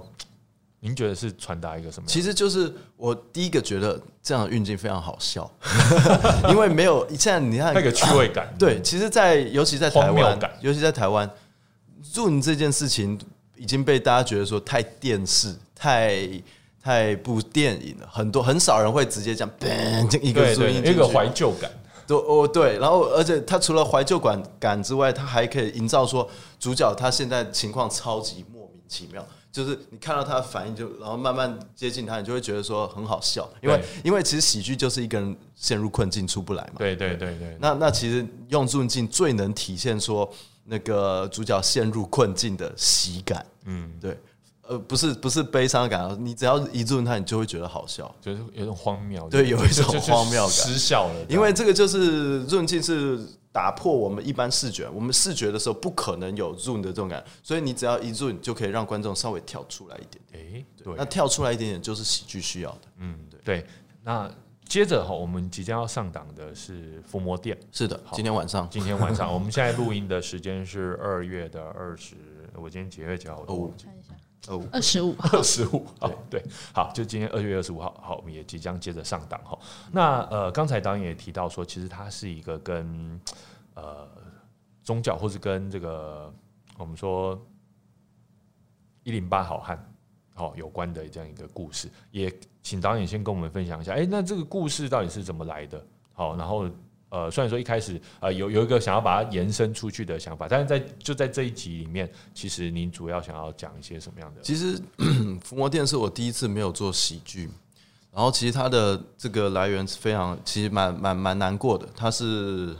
[0.78, 2.06] 您觉得是传达一个什么？
[2.06, 5.50] 其实就是我第一个觉得这样的运镜非常好笑，
[6.50, 11.28] 因为没有现在你看那个趣味感， 对，其实在，尤其在台湾尤其在台湾
[12.04, 13.18] ，Zoom 这件事情
[13.56, 16.28] 已经被大家觉得说太电视、太
[16.82, 19.54] 太部电影了，很多很少人会直接这样
[20.20, 21.70] 一个对 Zoom 对，in 一个怀旧感，
[22.06, 36.74] 对哦对，然后而且他除了怀旧感感之外，他还可以营造说主角他现在情况超级莫名其妙，就是你看到他的反应就，然后慢慢接近他，你就会觉得说很好笑，因为因为其实喜剧就是一个人陷入困境出不来嘛。
[36.78, 40.28] 对对对对，那那其实用 zoom 镜最能体现说
[40.64, 44.18] 那个主角陷入困境的喜感，嗯，对，
[44.72, 48.12] 呃，不是不是悲伤的感，你只要一 zoom 它，你就会觉得好笑。
[48.22, 53.20] 就是有种荒谬，对有一种荒谬感失效了，因为这个就是 zoom 镜是
[53.52, 60.62] 打破我们一般视觉，我们视觉的时候不可能有 zoom 的这种感，所以你只要一 zoom 就可以让观众稍微跳出来一点点。
[60.62, 62.80] 哎，对那，跳出来一点点就是喜剧需要的。
[62.96, 63.66] 嗯，对，
[64.02, 64.30] 那
[64.66, 67.58] 接着哈，我们即将要上档的是伏魔殿。
[67.70, 72.14] 是的，今天晚上，今天晚上，我们现在录音的时间是二月的二十，
[72.54, 73.44] 我今天几月几号？
[73.48, 73.70] 哦，
[74.46, 79.58] 看一下，哦，二十五，二十五号，对，好，就今天二月二十五号，好，我们也即将接着上档哈。
[79.90, 83.20] 那呃，刚才导演也提到说，其实它是一个跟
[83.74, 84.08] 呃
[84.82, 86.32] 宗教或是跟这个
[86.76, 87.40] 我们说
[89.04, 89.88] 一零八好汉。
[90.34, 93.92] 好，有关的这样一个故事，也请导演先跟我们分享一下。
[93.92, 95.84] 哎，那这个故事到底是怎么来的？
[96.14, 96.66] 好，然后
[97.12, 104.40] 呃，虽然说一开始呃有有一个想要把它延伸出去的想法，但是在就在这一集里面，其实您主要想要讲一些什么样的？
[104.40, 104.80] 其实
[105.44, 107.50] 伏魔殿是我第一次没有做喜剧，
[108.10, 111.86] 然后其实它的这个来源是非常，其实蛮蛮蛮难过的。
[111.94, 112.74] 它是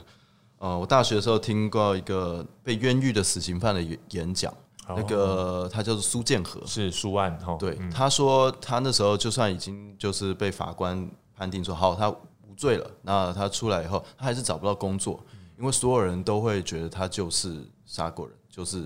[0.57, 4.51] 呃，我大学的时候听过一个被冤狱的死刑犯的演演讲。
[4.89, 7.55] 那个他叫做苏建和，是苏案哈。
[7.57, 12.13] 对，他说他那时候就算已经就是被法官判定说好他
[12.53, 15.19] 无罪了，那他出来以后，他还是找不到工作，
[15.57, 18.85] 因为所有人都会觉得他就是杀过人，就是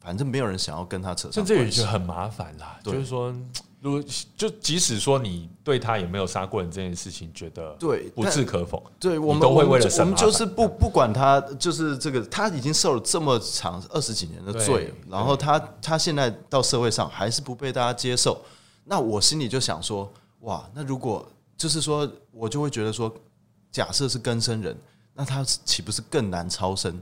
[0.00, 1.44] 反正没有人想要跟他扯上。
[1.44, 3.34] 这也就很麻烦啦，就是说。
[3.82, 4.00] 如果
[4.36, 18.40] 就即使说你对他有没有杀过人这件事情，觉得对不置可否，对我们都会为了我们就是不不管他，就是这个他已经受了这么长二十几年的罪，然后他他现在到社会上还是不被大家接受，
[18.84, 20.08] 那我心里就想说，
[20.42, 21.28] 哇，那如果
[21.62, 23.14] 就是说我就会觉得说，
[23.70, 24.76] 假设是根生人，
[25.14, 27.00] 那他岂不是更难超生？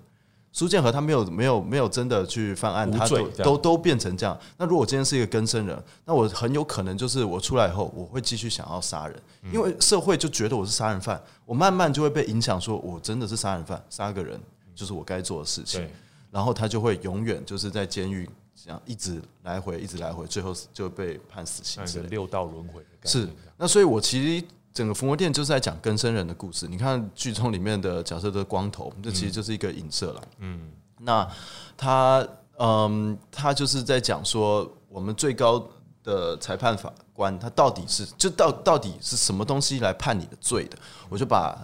[0.52, 4.38] 苏建和他没有没有没有真的去犯案，他都都都变成这样。
[4.58, 9.18] 那如果今天是一个更生人，那我很有可能就是我出来以后，我会继续想要杀人，
[9.50, 14.38] 因为社会就觉得我是杀人犯，我慢慢就会被影响，说我真的是杀人犯，杀个人
[14.74, 15.88] 就是我该做的事情。
[16.30, 22.84] 然后他就会永远就是在监狱这样一直来回，一直来回，最后就被判死刑，是六道轮回。
[23.04, 24.46] 是那所以，我其实。
[24.72, 26.68] 整个伏魔殿就是在讲更生人的故事。
[26.68, 30.22] 你看剧中里面的角色都是光头，这其实就是一个影射了。
[30.38, 31.28] 嗯，那
[31.76, 32.24] 他
[32.56, 35.68] 嗯，他就是在讲说，我们最高
[36.04, 40.78] 的裁判法官他到底是就到到底是什么东西来判你的罪的？
[41.08, 41.58] 我就把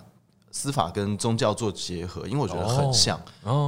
[0.57, 3.21] 司法跟宗教做结合，因为我觉得很像。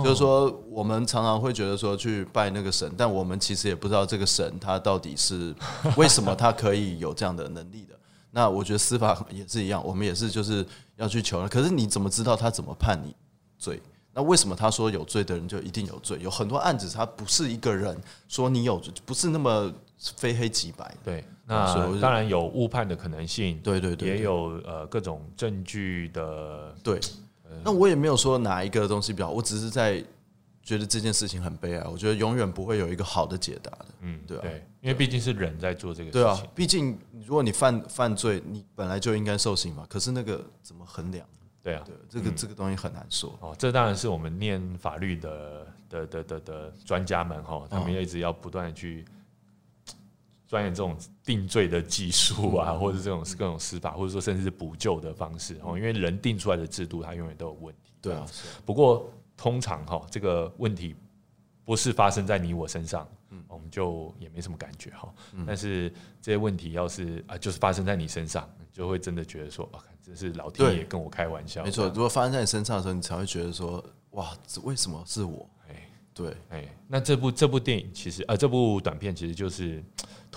[0.03, 5.55] 就是说，我们常常会觉得说去拜那个神，但我们其实也不知道这个神他到底是
[5.97, 7.95] 为什么他可以有这样的能力的。
[8.33, 11.47] 那我觉得司法也是一样，我们也是就是要去求。
[11.49, 13.15] 可是你怎么知道他怎么判你
[13.59, 13.83] 罪？
[14.15, 16.19] 那为什么他说有罪的人就一定有罪？
[16.23, 17.95] 有很多案子，他不是一个人
[18.29, 19.71] 说你有罪，不是那么
[20.17, 20.95] 非黑即白。
[21.05, 23.59] 对，那当然有误判的可能性。
[23.61, 26.75] 对对对，也有呃各种证据的。
[26.83, 27.01] 对，
[27.65, 30.05] 那我也没有说哪一个东西比较，我只是在。
[30.61, 33.87] 觉得这件事情很悲哀，我觉得永远不会有一个好的解答的。
[34.03, 36.23] 嗯，对啊，对，因为毕竟是人在做这个事情。
[36.23, 39.87] 对啊，毕竟如果你犯犯罪，你本来就应该受刑嘛。
[39.89, 41.27] 可是那个怎么衡量？
[41.63, 43.35] 对啊，对，这个这个东西很难说。
[43.41, 49.07] 哦，这当然是我们念法律的的的的的专家们哈，他们一直要不断的去
[50.49, 55.79] 钻研这种定罪的技术啊，或者这种各种司法，或者说甚至是补救的方式哦。
[55.79, 57.93] 因为人定出来的制度，它永远都有问题。
[58.03, 58.27] 对啊，
[58.67, 59.09] 不过。
[59.41, 60.97] 通常哈，这个问题
[61.65, 65.09] 不是发生在你我身上，嗯，我们就也没什么感觉哈。
[65.47, 65.89] 但是
[66.21, 71.63] 这些问题要是啊，就是发生在你身上，就会真的觉得说，啊，这是老天爷跟我开玩笑。
[71.63, 75.49] 没错，如果发生在你身上的时候，你才会觉得说，哇，为什么是我？
[75.69, 79.81] 哎，对，哎，那这部这部电影其实呃，这部短片其实就是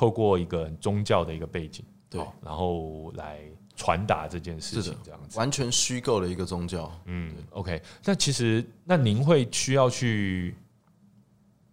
[0.01, 3.39] 透过一个宗教的一个背景，对，然后来。
[3.77, 6.91] 传达这件事情，这样子完全虚构的一个宗教。
[7.05, 7.81] 嗯，OK。
[8.05, 10.53] 那其实，那您会需要去。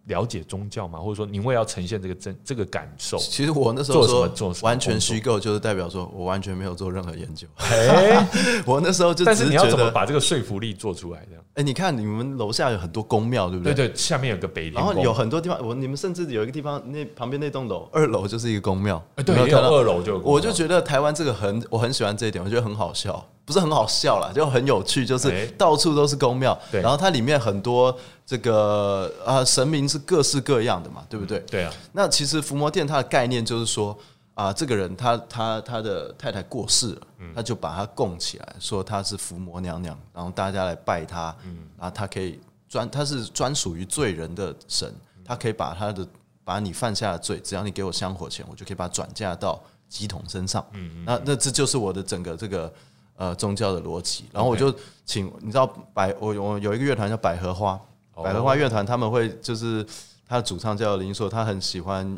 [0.09, 7.47] 了解宗教嘛，或者说您为要呈现这个真这个感受，其实我那时候说做完全虚构，就是代表说我完全没有做任何研究。
[8.65, 11.25] 我那时候就但是你要怎么把这个说服力做出来？
[11.29, 11.43] 这样？
[11.53, 13.73] 哎，你看你们楼下有很多宫庙，对不对？
[13.73, 19.01] 对对，下面有个北然后有很多地方，我你们甚至有一个地方，那旁边那栋楼二楼就是一个宫庙。
[19.25, 23.23] 对，有二楼就我就觉得台湾这个很，我很喜欢这一点，我觉得很好笑。
[23.49, 31.39] 不是很好笑啦，就很有趣，就是到处都是宫庙，然后它里面很多这个啊神明是各式各样的嘛，对不对？
[31.39, 31.73] 对啊。
[31.91, 33.97] 那其实伏魔殿它的概念就是说
[34.35, 37.01] 啊，这个人他他他的太太过世了，
[37.33, 41.35] 他就把他供起来，说他是伏魔娘娘，然后大家来拜他，
[41.75, 44.93] 然后他可以专他是专属于罪人的神，
[45.25, 46.07] 他可以把他的
[46.43, 50.63] 把你犯下的罪，只要你给我香火钱，我就可以把它转嫁到鸡桶身上。
[50.73, 52.71] 嗯，那那这就是我的整个这个。
[53.19, 57.77] 呃，宗教的逻辑，然后我就请你知道百我我有一个乐团叫百合花，
[58.15, 59.85] 百合花乐团他们会就是
[60.25, 62.17] 他的主唱叫林硕，他很喜欢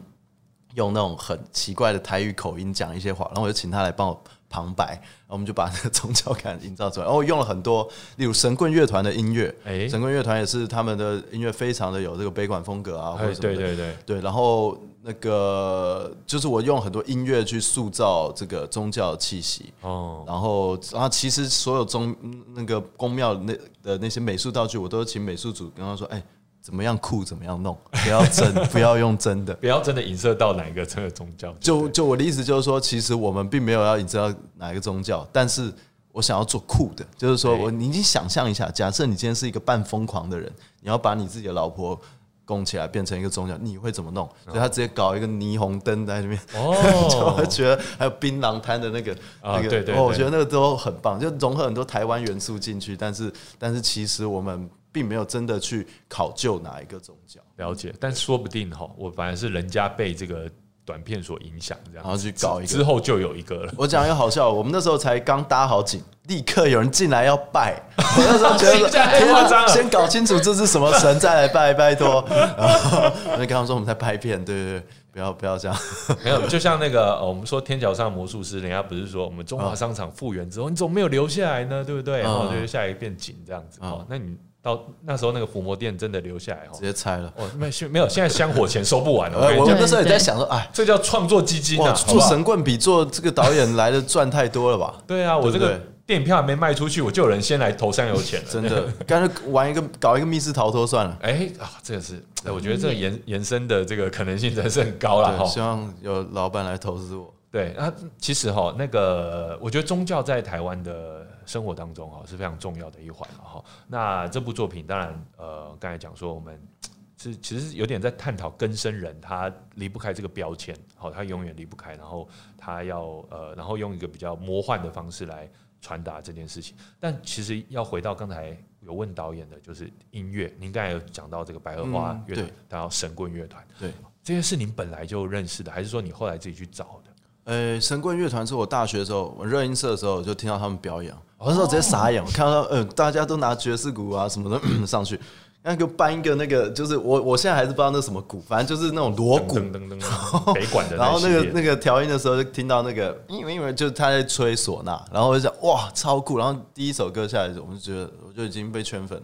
[0.75, 4.99] 用那种很奇怪的台语口音讲一些话，然后我就请他来帮我旁白，然
[5.29, 7.05] 后我们就把那个宗教感营造出来。
[7.05, 7.87] 然后用了很多，
[8.17, 13.55] 例如神棍乐团的音乐，哎神棍乐团也是他们的音乐非常的有这个悲观风格啊，或者什么的。
[13.55, 22.15] 对对对，对，然后那个就是我用很多音乐去塑造这个宗教气息，哦，然后然后其实所有宗
[22.53, 26.21] 那个宫庙那的那些美术道具，我都请美术组跟他说，哎，
[26.61, 29.53] 怎么样酷怎么样弄，不要真， 不要用真的。
[29.55, 35.73] 不要真的影射到哪一个这个宗教，就就我的意思就是说，其实我们并没有要影射到哪一个宗教，但是
[36.11, 40.51] 我想要做酷的，就是说我你已经想象一下，假设你今天是一个半疯狂的人，
[40.81, 41.99] 你要把你自己的老婆
[42.45, 44.29] 供起来变成一个宗教，你会怎么弄？
[44.45, 57.39] 所以他直接搞一个霓虹灯在里面， 就哦会，觉得还有槟榔摊的那个那个，啊对对哦，我觉得那个都很棒，就融合很多台湾元素进去，但是但是其实我们并没有真的去考究哪一个宗教。
[57.57, 60.49] 了解，但说不定哈，我反而是人家被这个
[60.83, 63.73] 短片所影响，这样然后去搞一个之后就有一个了。
[63.77, 67.81] 我讲一个好笑，我们那时候才刚搭好景，立刻有人进来要拜。
[67.97, 68.89] 我那时候觉得
[69.31, 72.25] 夸张先搞清楚这是什么神，再来拜，拜托。
[72.29, 72.49] 然
[72.89, 75.77] 后我就跟他们说我们在拍片，对对对，不要不要这样。
[76.25, 81.83] 没有，就像那个呃我们说天桥上的魔术师，人家不是说我们中华商场复原之后，你怎么没有留下来呢？
[81.85, 82.21] 对不对？
[82.21, 83.79] 嗯然后留下来变景这样子。
[83.81, 87.33] 嗯哦，那你到那时候那个伏魔殿真的留下来哦直，接拆了。
[87.35, 89.39] 哦，没有没有，现在香火钱收不完了。
[89.57, 91.91] 我那时候也在想说，哎，这叫创作基金，啊！
[91.93, 95.01] 做神棍比做这个导演来的赚太多了吧？
[95.07, 98.47] 对啊，我这个电影票还没卖出去，我就有人先来投香油钱了。
[98.51, 101.17] 真的，干脆玩一个搞一个密室逃脱算了。
[101.21, 105.45] 哎啊，这个是，哎我觉得这个延延伸的这个可能性真的是很高了，哈。
[105.45, 107.33] 希望有老板来投资我。
[107.51, 113.63] 对啊，其实哈，那个我觉得宗教在台湾的生活当中哈是非常重要的一环了哈。
[113.87, 116.57] 那这部作品当然呃，刚才讲说我们
[117.17, 122.27] 是其实有点在探讨根生人他离不开这个标签，好，他永远离不开，然后
[122.57, 125.47] 他要呃，然后用一个比较魔幻的方式来
[125.81, 126.75] 传达这件事情。
[126.99, 133.91] 但其实要回到刚才有问导演的，就是音乐，您刚才有讲到这个百合花嗯乐团，然后神棍乐团，对，
[134.23, 137.10] 这些是您本来就认识的，还是说你后来自己去找的？
[137.43, 145.19] 呃，神棍乐团是我大学的时候，我热音社的时候我就听到他们表演，我那时候直接傻眼，我看到呃大家都拿爵士鼓啊什么的 上去，
[145.63, 149.57] 那个搬一个那个就是我我现在还是不知道那什么鼓，反正就是那种锣鼓。
[149.57, 159.19] 噔噔噔噔， 北管的然后那个那个调音的时候，就听到那个，因为因为就是他在吹唢呐，然后我就想哇超酷，然后第一首歌下来，我就觉得我就已经被圈粉，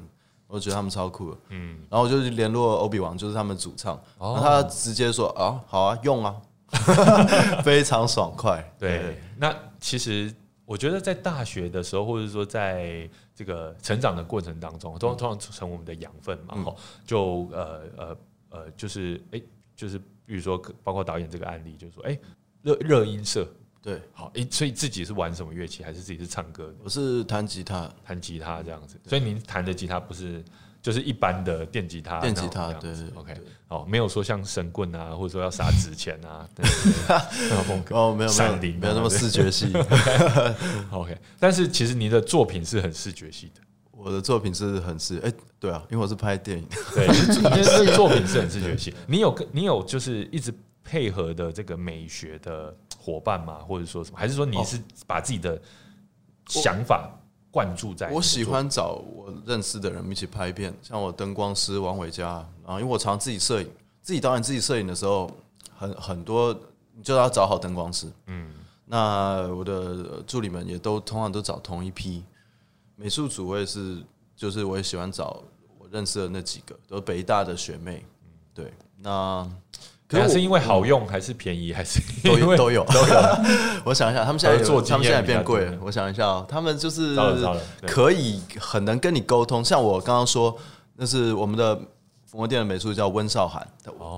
[0.47, 4.33] 我就觉得他们超酷了，嗯，然后我就去联络欧比王，就是他们主唱，哦。
[4.33, 6.33] 然后他直接说啊好啊用啊，
[7.63, 10.33] 非常爽快，对，那其实
[10.65, 18.17] 我觉得在大学的时候，或者说在这个成长的过程当中，都通常成我们的养分嘛，哈、就呃呃
[18.49, 19.41] 呃，就是哎、
[19.75, 22.19] 就是比如说包括导演这个案例，就是说哎
[22.63, 23.47] 热热音社，
[23.81, 28.99] 对，好，哎、所以自己是玩什么乐器，还是自己是唱歌的，我是弹吉他，弹吉他这样子？
[29.05, 30.43] 所以您弹的吉他不是
[30.87, 36.47] 就是一般的电吉他电吉他对对对 OK，对哦，没有说像神棍啊，或者说要撒纸钱啊，
[37.67, 37.93] 风格。
[37.93, 39.69] 哦，没有没有没有那么对视觉系，
[40.89, 43.59] OK，但是其实你的作品是很视觉系的，
[43.91, 46.65] 我的作品是很视，哎，对啊，因为我是拍电影，
[46.95, 48.93] 对， 你的作品是很视觉系。
[49.07, 50.53] 你有跟你有就是一直
[50.85, 53.55] 配合的这个美学的伙伴吗？
[53.67, 54.17] 或者说什么？
[54.17, 55.61] 还是说你是把自己的
[56.47, 57.11] 想法
[57.57, 62.33] 灌注在我喜欢找我认识的人一起拍片，像我灯光师王伟佳，
[62.63, 63.67] 然后因为我常自己摄影，
[63.99, 65.27] 自己导演自己摄影的时候，
[65.75, 66.55] 很很多
[66.93, 68.53] 你就要找好灯光师，嗯，
[68.85, 72.23] 那我的助理们也都通常都找同一批，
[72.95, 74.03] 美术组我也是，
[74.35, 75.41] 就是我也喜欢找
[75.79, 78.05] 我认识的那几个，都是北大的学妹，
[78.53, 83.15] 对，那品，可我是因为好用，还是便宜，还是都有都有都有。
[83.83, 85.77] 我想一下，他们现在合作经有他们现在变贵了。
[85.81, 87.13] 我想一下哦，他们就是
[87.85, 89.63] 可以很能跟你沟通。
[89.63, 90.57] 像我刚刚说，
[90.95, 91.75] 那是我们的
[92.25, 93.67] 佛魔店的美术叫温少涵，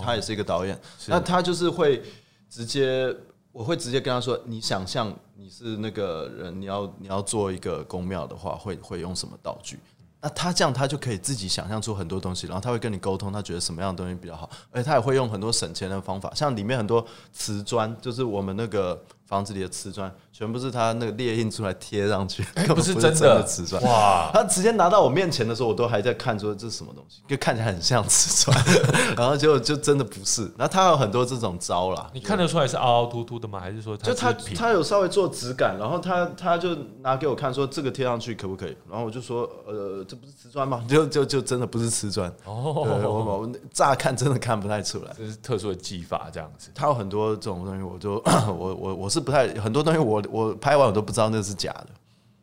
[0.03, 0.79] 他也是一个导演。
[1.07, 2.03] 那他就是会
[2.49, 3.11] 直接，
[3.51, 9.79] 我会直接跟他说，你想象你是那个人，你要你要做一个宫庙的话，会会用什么道具？
[10.21, 22.41] 那他这样，他就可以自己想象出很多东西，然后他会跟你沟通，他觉得什么样的东西比较好，而且他也会用很多省钱的方法，像里面很多瓷砖，就是我们那个房子里的瓷砖，全部是他那个列印出来贴上去，
[22.73, 23.79] 不是真真的瓷砖。
[23.83, 28.65] 哇，他直接拿到我面前的时候，我都还在看说这是什么东西，就看起来很像瓷砖，
[29.15, 30.41] 然后就就真的不是。
[30.57, 33.59] 然后他有很多这种招啦，你看得出来是凹凹凸凸的吗？
[33.59, 38.75] 还是说就他他有稍微做质感，然后他他就拿给我看说这个贴上去可不可以？
[38.89, 40.83] 然后我就说呃这不是瓷砖吗？
[40.89, 42.27] 就就就真的不是瓷砖。
[42.45, 45.13] 哦，我哦，我乍看真的看不太出来。
[45.15, 46.71] 这是特殊的技法这样子。
[46.73, 48.15] 他有很多这种东西，我就
[48.57, 51.87] 我我我是是不太很多东西我我拍完我都不知道那是假的。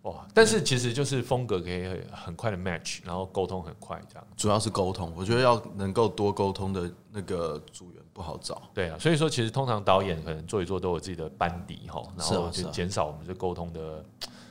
[0.03, 0.25] 哇！
[0.33, 5.13] 但是其实就是风格可以很快的 match，然后沟通很快，这样主要是沟通。
[5.17, 8.63] 我觉得要能够多沟通的那个组员不好找。
[8.73, 14.05] 对啊，所以说其实通常导演可能做一做都有自己的班底哈，然后就减少我们这沟通的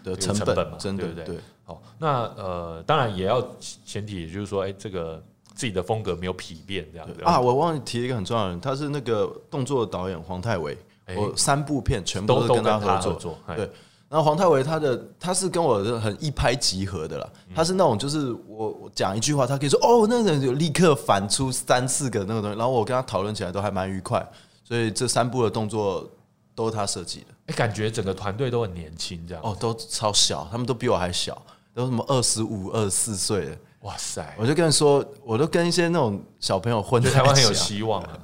[0.03, 1.25] 的成本嘛，真的对不对？
[1.35, 1.37] 对。
[1.63, 5.23] 好，那呃，当然也要前提，也就是说，哎，这个
[5.55, 7.39] 自己的风格没有疲变这样子啊。
[7.39, 10.77] 我忘记提一个很重要的人，他是那个动作导演黄泰维，
[11.15, 13.69] 我三部片全部都是跟他合作，对。
[14.07, 24.25] 然后黄泰维他的他是跟我很一拍即合的啦，他是那种就是我我讲一句话，他可以说哦，那人就立刻反出三四个那个东西，然后我跟他讨论起来都还蛮愉快，
[24.63, 26.07] 所以这三部的动作
[26.53, 27.25] 都是他设计的。
[27.47, 31.41] 哎，感觉整个团队都很年轻，这样哦，都超小，他们都比我还小，
[31.73, 33.57] 都什么二十五、二十四岁的。
[33.85, 34.35] 哇塞！
[34.35, 38.19] 我就跟你说，我都跟一些那种小朋友混，台湾很有希望啊。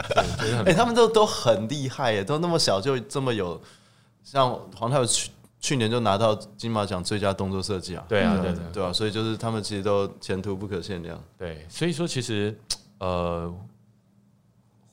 [0.66, 3.62] 哎，他们都都很厉害耶，都那么小就这么有，
[4.24, 8.03] 像黄太去去年就拿到金马奖最佳动作设计啊。
[8.09, 11.24] 对啊，对对对啊，所以就是他们其实都前途不可限量。
[11.38, 12.59] 对，所以说其实
[12.97, 13.53] 呃，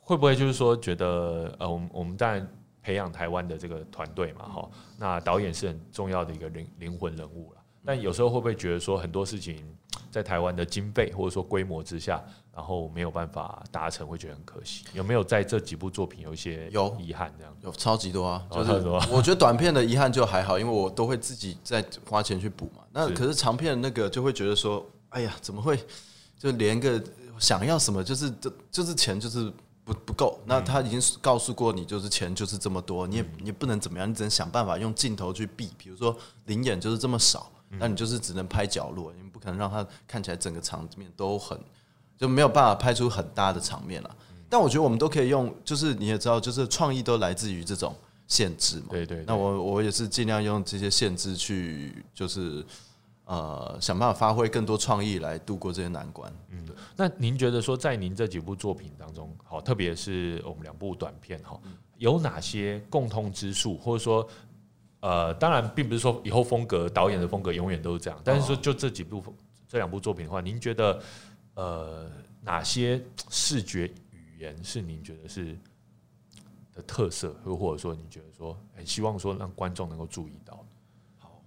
[0.02, 2.46] 会不会就是说觉得呃，我们我们当然
[2.82, 7.58] 培养台湾的这个团队嘛，哈，那导演是很重要的一个灵灵魂人物了。
[7.86, 9.64] 但有时候会不会觉得说很多事情
[10.10, 12.22] 在台湾的经费或者说规模之下，
[12.54, 14.84] 然后没有办法达成，会觉得很可惜？
[14.92, 17.32] 有没有在这几部作品有一些有遗憾？
[17.38, 18.72] 这样有超级多啊，就是。
[19.12, 22.82] 我觉得短片的遗憾就还好，因为我都会自己再花钱去补嘛。
[22.92, 25.78] 那可是长片那个就会觉得说，哎呀，怎么会
[26.38, 27.02] 就连个
[27.38, 29.52] 想要什么就是这就是钱就是
[29.84, 30.40] 不不够？
[30.46, 35.70] 那他已经告诉过你，就是钱就是这么多，你也你不能怎么样，你只能想办法用镜头去避。
[35.76, 37.50] 比如说灵眼就是这么少。
[37.72, 39.12] 那你就是只能拍角落，
[39.48, 41.58] 可能让它看起来整个场面都很
[42.18, 44.16] 就没有办法拍出很大的场面了。
[44.50, 47.94] 但我觉得我们都可以用，就是你也知道，就是创意都来自于这种
[48.26, 48.86] 限制嘛。
[48.90, 49.24] 对对。
[49.26, 52.64] 那我我也是尽量用这些限制去，就是
[53.24, 56.30] 呃想办法发挥更多创意来度过这些难关。
[56.50, 61.58] 嗯，那您觉得说在您这几部作品当中，好，特别是我们两部短片哈，
[61.96, 64.28] 有哪些共通之处，或者说？
[65.00, 69.22] 呃，当然，并不是说以后风格导演的风格永远都是这样，但是说就这几部
[69.68, 71.00] 这两部作品的话，您觉得
[71.54, 72.10] 呃
[72.42, 75.56] 哪些视觉语言是您觉得是
[76.74, 80.64] 的特色，又或者说你觉得说很希望说让观众能够注意到？
[81.18, 81.40] 好，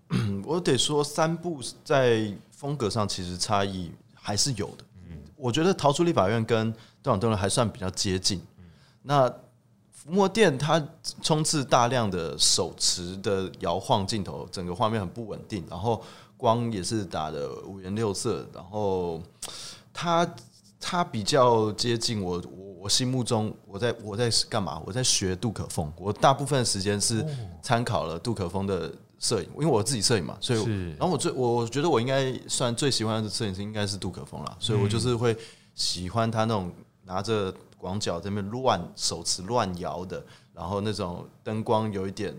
[0.45, 4.85] 我得说三部在风格上其实差异还是有的。
[5.09, 6.73] 嗯，我觉得《逃出立法院》跟
[7.03, 8.41] 《动两动还算比较接近。
[9.01, 9.33] 那
[10.03, 10.83] 伏魔殿它
[11.21, 16.01] 充斥大量的手持的摇晃镜头，整个画面很不稳定，然后
[16.37, 19.21] 光也是打的五颜六色，然后
[19.93, 20.27] 它
[20.79, 24.81] 它比较接近我我我心目中我在我在干嘛？
[24.85, 27.23] 我在学杜可风，我大部分时间是
[27.61, 30.59] 参考了杜可风的摄影，因为我自己摄影嘛，所以
[30.97, 35.37] 然后我最我觉得我应该算最喜欢的摄影师应该是杜可风了，所以我就是会
[35.75, 36.71] 喜欢他那种
[37.05, 37.53] 拿着。
[37.81, 40.23] 广角这边乱手持乱摇的，
[40.53, 42.31] 然后那种灯光有一点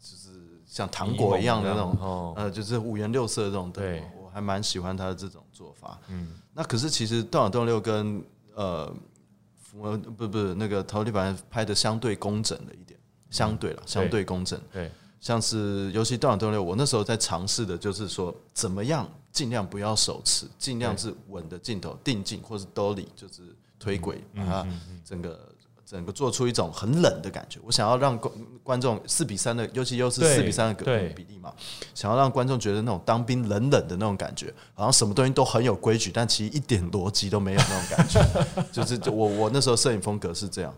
[0.00, 0.30] 就是
[0.64, 5.98] 像糖果一样的那种，呃，就是五颜六色的这种灯，我还蛮喜欢他的这种做法。
[6.08, 8.24] 嗯，那可是其实《动两动六》跟
[8.54, 8.90] 呃，
[9.74, 14.58] 我不不那个陶立凡拍的相对工整了一点，相对了，相对工整。
[14.72, 14.90] 对，
[15.20, 23.42] 像是尤其《动两动六》，我那时候在尝试的就是说，怎么样尽量不要手持，尽量是稳的镜头定镜，或是 dolly，就是。
[23.78, 24.66] 推轨把它
[25.04, 25.48] 整个
[25.84, 27.60] 整个做出一种很冷的感觉。
[27.64, 31.54] 我想要让观观众四比三的，尤其又是四比三的比例嘛，
[31.94, 38.20] 想要让观众觉得那种当兵冷冷的那种感觉，好像什么东西都很有规矩，但其实一点逻辑都没有那种感觉。
[38.72, 40.74] 就是我我那时候摄影风格是这样。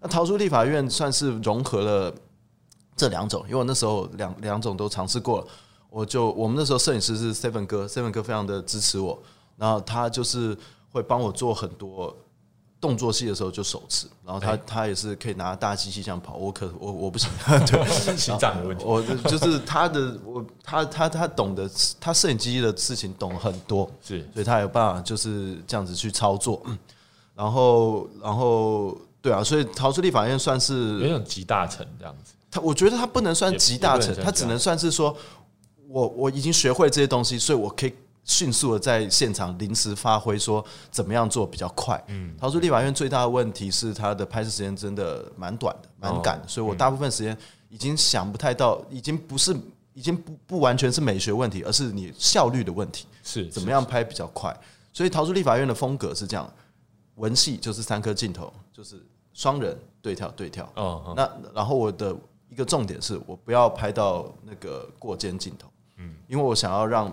[0.00, 2.14] 那逃出立法院算是融合了
[2.94, 5.46] 这两种，因为我那时候两两种都尝试过了。
[5.90, 9.20] 我就我们那时候摄影师是 Seven 哥，Seven 哥非常的支持我，
[9.56, 10.56] 然后他就是
[10.90, 12.16] 会帮我做很多。
[12.82, 17.30] 动作戏的时候就手持，然后他他也是可以拿大机器这样跑，我可我我不行，
[17.64, 18.84] 对心脏的问题。
[18.84, 21.70] 我就是他的我他他他懂得
[22.00, 26.60] 他摄影机的事情懂很多，是，所以他有办法就是这样子去操作。
[26.66, 26.76] 嗯
[27.34, 32.34] 然后然后对啊，所以逃出立法院算是有种集大成这样子。
[32.50, 35.16] 他我觉得他不能算集大成，他只能算是说
[35.88, 37.94] 我我已经学会这些东西，所以我可以。
[38.24, 42.02] 迅速的在现场临时发挥，说怎么样做比较快。
[42.08, 47.36] 嗯，逃出立法院最大的问题是它的拍摄时间真的蛮短的，蛮赶的，所以我大部分时间
[47.68, 49.56] 已经想不太到，已经不是，
[49.92, 53.06] 已经不不完全是美学问题，而是你效率的问题。
[53.24, 54.56] 是怎么样拍比较快？
[54.92, 56.52] 所以逃出立法院的风格是这样：
[57.16, 60.70] 文戏就是三颗镜头，就是双人对跳对跳。
[60.76, 62.14] 哦，那然后我的
[62.48, 67.10] 一个重点是我不要拍到那个过肩镜头，嗯，因为我想要让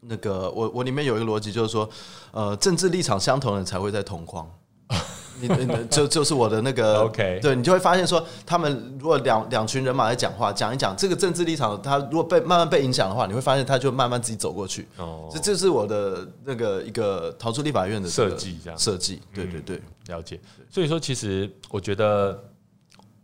[0.00, 1.88] 那个我我里面有一个逻辑就是说，
[2.32, 4.48] 呃，政治立场相同的人才会在同框。
[5.38, 14.88] 你你就就是我的那个 OK 对你就会发现说，他们如果两两群人马在讲话，讲一讲这个政治立场，他如果被慢慢被影响的话，你会发现他就慢慢自己走过去。
[14.96, 20.40] 哦这这是我的那个一个逃出立法院的这个设计这样设计，对对对，了解。
[20.70, 22.42] 所以说，其实我觉得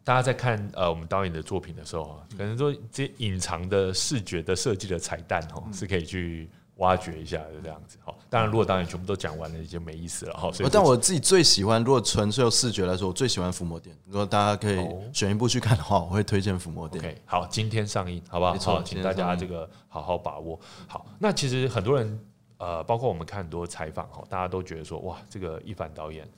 [0.05, 6.51] 大家在看呃我们导演的作品的时候啊，可能说这些隐藏的视觉的设计的彩蛋哦，是可以去
[6.83, 7.97] 挖掘一下的这样子。
[8.05, 10.51] 好，当然如果导演全部都讲完了，已经没意思了哈。
[10.53, 13.95] 所以，但我自己最喜欢，如果纯粹用视觉来说，我最喜欢《伏魔殿》。
[14.07, 17.03] 如果大家可以哦选一部去看的话，我会推荐《伏魔殿》。
[17.07, 18.53] OK，好，今天上映，好不好？
[18.53, 20.59] 没错好请大家这个好好把握。
[20.89, 22.20] 好，那其实很多人，
[22.59, 26.28] 呃，包括我们看很多采访哈，大家都觉得说，哇，这个一凡导演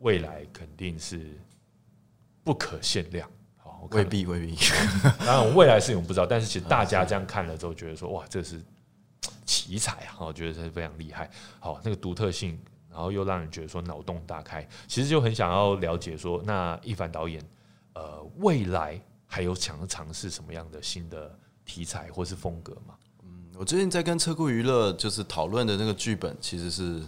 [0.00, 1.38] 未来肯定是
[2.42, 3.28] 不可限量。
[3.56, 4.56] 好，我未必未必，
[5.24, 8.60] 当然，未来事情我们不知道，但是其实大家这样看了之后，觉得说，哇，这是
[9.46, 10.16] 奇才啊！
[10.18, 11.30] 我觉得这是非常厉害。
[11.60, 14.68] 好，那个独特性，然后又让人觉得说脑洞大开。
[14.86, 17.42] 其实就很想要了解说，那一凡导演，
[17.94, 22.94] 呃，未来还有想要尝试什么样的新的题材或是风格吗？
[23.22, 27.02] 嗯我最近在跟车库娱乐就是讨论的那个剧本，其实是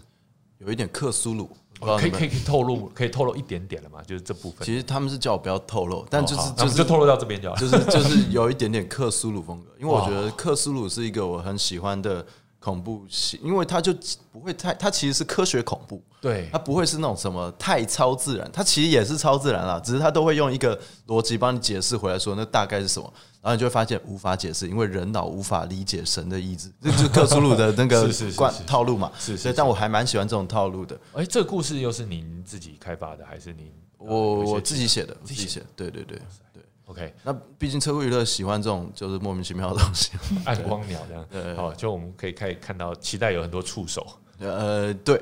[0.59, 4.03] 有一点克苏鲁，可以可以透露，可以透露一点点了嘛？
[4.07, 4.65] 就是这部分。
[4.67, 7.57] 其实他们是叫我不要透露，但就是就是就透露到这边就好。
[7.57, 12.25] 就是就是有一点点克苏鲁风格，因为我觉得克苏鲁是一个我很喜欢的
[12.59, 13.95] 恐怖戏，因为它就
[14.33, 33.73] 不会太，它其实是科学恐怖，对它不会是那种什么太超自然，它其实也是超自然啦，只是它都会用一个逻辑帮你解释回来说那大概是什么，然后你就会发现无法解释，因为人脑无法理解神的意志，这就是克苏鲁的那个 是是是惯套路嘛，是是所以但我还蛮喜欢这种套路的，哎，这个故事又是您自己开发的，还是您？
[33.99, 36.17] 呃我我自己写的，我自自己写对对对
[36.53, 36.63] 对。
[36.87, 40.13] OK，那毕竟车库娱乐喜欢这种就是莫名其妙的东西，
[40.47, 44.07] 暗光鸟这样，对哦，就我们可以可以看到，期待有很多触手
[44.39, 45.21] 呃，对，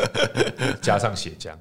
[0.82, 1.52] 加上血浆，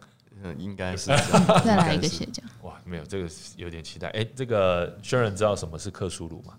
[0.44, 1.64] 嗯，应该是这样。
[1.64, 2.42] 再来一个血浆。
[2.90, 4.08] 哇，没有这个有点期待。
[4.10, 6.54] 哎，这个轩仁知道什么是克苏鲁吗？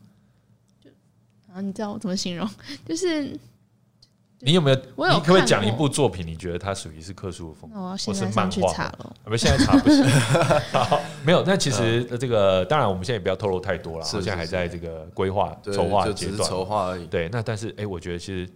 [1.53, 2.49] 啊，你知道我怎么形容？
[2.87, 3.37] 就是
[4.39, 4.83] 你有没有？
[4.95, 6.25] 我有你可不可以看讲一部作品？
[6.27, 9.17] 你觉得它属于是克苏鲁风或现在去是漫画查了。
[9.25, 10.05] 啊，不，现在查不行。
[10.73, 11.43] 好，没有。
[11.45, 16.49] 那其实呃这个，当然我们现在也不要透露太多了，是现在还在这个规划对筹划阶段。
[16.49, 17.07] 筹划而已。
[17.07, 18.49] 对，那但是哎，我觉得其实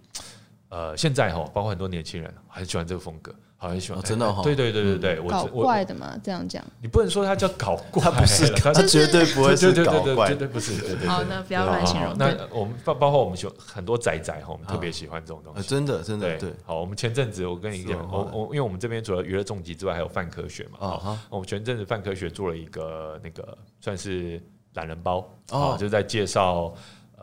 [0.68, 3.34] 呃，现在哈，包括很多年轻人很喜欢这个风格，
[3.64, 3.98] 好很喜欢。
[3.98, 6.62] 哦真的哦对对对对对，我搞怪的嘛，这样讲。
[6.82, 10.34] 你不能说他叫搞怪，他不是，它他绝对不会是对对对对，搞怪绝。
[10.34, 10.78] 对不是。
[10.80, 15.68] 对对对好那不要乱形容好好对那我们包包括我们喜欢很多仔仔哈，我们特别喜欢这种东呃，西。
[15.68, 24.42] 真的，真的，对对，好，我们前阵子我跟你讲，我我因为我们这边除了娱乐重疾之外，还有泛科学嘛，啊哈，我们前阵子泛科学做了一个那个算是
[24.74, 25.18] 懒人包，
[25.50, 26.74] 哦哦，就是在介绍。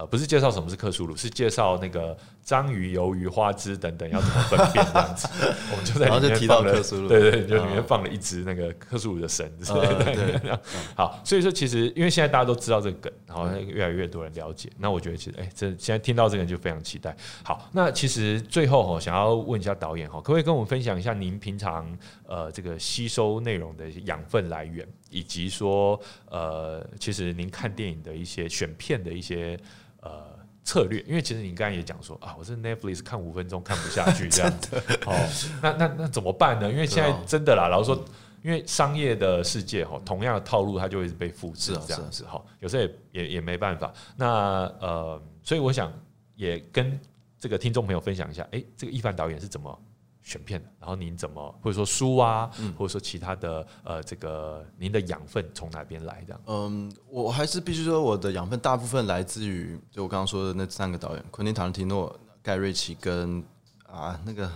[0.01, 5.27] 呃，不是介绍什么是克苏鲁，是介绍那个章鱼、鱿鱼、花枝等等要怎么分辨这样子。
[5.71, 10.39] 我们就在里面提到了，克苏鲁对对，就里啊面放了一只那个克苏鲁的神之类呃的。
[10.39, 10.59] 对
[10.95, 17.15] 好，所以说其实因为现在大家都知道这个梗，然后越来越多人了解，那我觉得其实哎，这现在听到这个就非常期待。
[17.43, 21.95] 好，那其实最后哈，想要问一下导演哈，可不可以跟我们分享一下您平常
[22.25, 29.59] 呃这个吸收内容的养分来源，以及说呃，其实您看电影的一些选片的一些
[30.01, 30.31] 呃。
[30.63, 34.75] 策略，因为其实你刚才也讲说啊，我是 Netflix 看五分钟看不下去这样子，
[35.07, 35.27] 哦，
[35.59, 36.71] 那那那怎么办呢？
[36.71, 38.05] 因为现在真的啦，老实说，
[38.43, 43.91] 因为商业的世界哈，同样的套路它就会被复制这样子哈，有时候也也也没办法。
[44.15, 45.91] 那呃，所以我想
[46.35, 46.97] 也跟
[47.39, 49.81] 这个听众朋友分享一下，哎，这个一凡导演是怎么
[50.23, 50.69] 选片的？
[50.79, 56.41] 然后您怎么或者说书啊，嗯或者说其他的呃这个您的养分从哪边来这样？
[56.47, 63.43] 嗯，我还是必须说，我的养分大部分来自于就我刚刚说的那三个导演：昆汀·塔伦提诺、盖瑞奇跟
[63.87, 64.49] 啊那个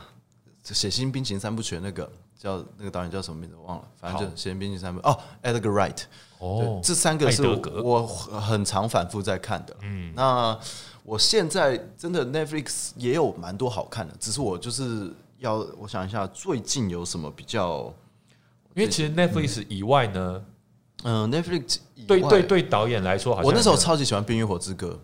[0.64, 6.04] 写《新冰淇淋三部曲》那个叫那个导演叫什么名字我忘了，反正就好《写新冰情三部》哦，Edgar Wright。
[6.40, 7.48] 哦，这三个是
[7.82, 9.76] 我很常反复在看的。
[9.82, 10.60] 嗯，那
[11.04, 15.14] 我现在真的 Netflix 也有蛮多好看的，只是我就是
[15.46, 17.94] 要我想一下，最近有什么比较？
[18.74, 20.42] 因为其实 Netflix 以外呢，
[21.04, 25.00] 嗯、n e t f l i x 对对对，导演来说好像我那时候超级喜欢《冰与火之歌》。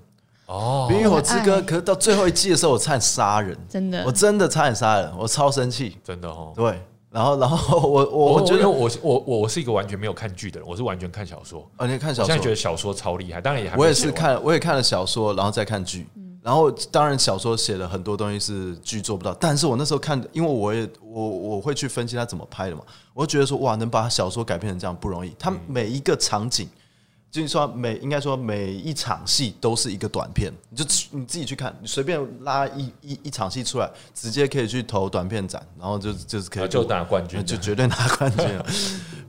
[0.54, 5.96] 哦《冰与火之歌可是到最后一季的时候，我差点杀人，真的我真的差点杀人，我超生气。
[6.04, 6.52] 真的哦。
[6.54, 11.66] 对，然后然后我我我我觉得，我我我我是一个完全没有看剧的人，我是完全看小说。
[11.78, 16.06] 哦，你看小我现在觉，得小说超厉害，当然也还我也是看，我也看了小说，然后再看剧。
[16.42, 22.82] 然后当然小说写了很多东西是剧做不到，但是我那时候看，因为我也我我会去分析他怎么拍的嘛，
[23.14, 25.36] 我就觉得说哇，能把小说改编成这样不容易。
[25.38, 26.68] 他每一个场景
[27.30, 38.66] 就是说每应该说每一场戏都是一个短片，你就你自己去看，你随便拉一一一场戏出来，直接可以去投短片展，然后就就是可以就拿冠军，就绝对拿冠军了。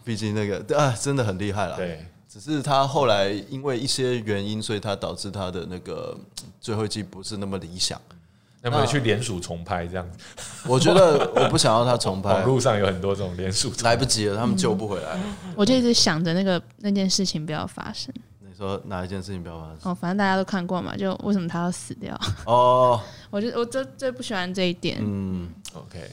[0.03, 1.77] 毕竟那个啊，真的很厉害了。
[1.77, 6.17] 对，只是他后来因为一些原因，所以他导致他的那个
[6.63, 8.01] 最后一季不是那么理想。
[8.65, 10.19] 那么去联署重拍这样子？
[10.69, 12.31] 我觉得我不想要他重拍。
[12.33, 15.19] 网络上有很多这种联署，来不及了，他们救不回来。
[15.57, 18.15] 我就一直想着那个那件事情不要发生。
[18.41, 19.77] 你说哪一件事情不要发生？
[19.83, 22.19] 哦，反正大家都看过嘛，就为什么他要死掉？
[22.47, 22.99] 哦，
[23.31, 24.99] 我就我最最不喜欢这一点。
[25.01, 26.11] 嗯，OK。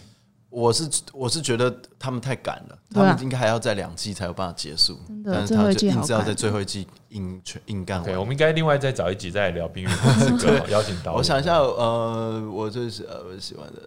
[0.49, 4.97] 我是我是觉得他们太赶了，他们应该还要在两季才有办法结束。
[5.07, 8.03] 真的，但是他就硬是要在最后一季硬全硬干。
[8.03, 11.13] 对，我们应该另外再找一集再聊《冰与火之歌》， 邀请到。
[11.13, 13.81] 我想一下，呃，我最喜呃我喜欢的，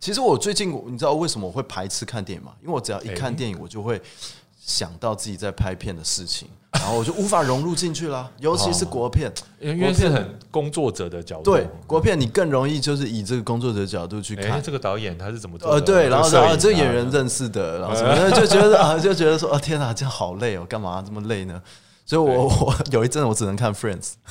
[0.00, 2.52] 其实我最近你知道为什么我会排斥看电影吗？
[2.60, 4.02] 因为我只要一看电影，我就会
[4.64, 6.48] 想到自己在拍片的事情。
[6.72, 11.42] 然后我就无法融入进去了，尤其是国片，因为是很工作者的角度。
[11.42, 15.70] 对，国片你更容易就是以这个工作者的角度去看这个导演他是怎么做。
[15.70, 21.60] 呃，对，然后然后，这个演员认识的，然后什么的，就觉得啊，就觉得说啊，天哪，这样好累哦，干嘛这么累呢？
[22.04, 24.14] 所以，我我 有一阵我只能看 Friends，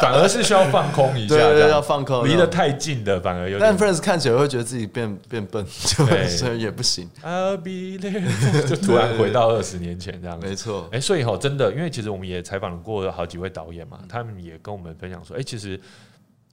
[0.00, 3.58] 反而是需要放空一下，对，要放空，离得太近的反而有。
[3.58, 7.08] 但 Friends 看起来会觉得自己变变笨， 就所以也不行。
[7.22, 10.38] I'll be there，就突然回到二十年前这样。
[10.40, 15.80] 没错，哎，所以哈，真的，因为其实我们也采访过好几位导演嘛，他们也跟我们分享说，哎，其实。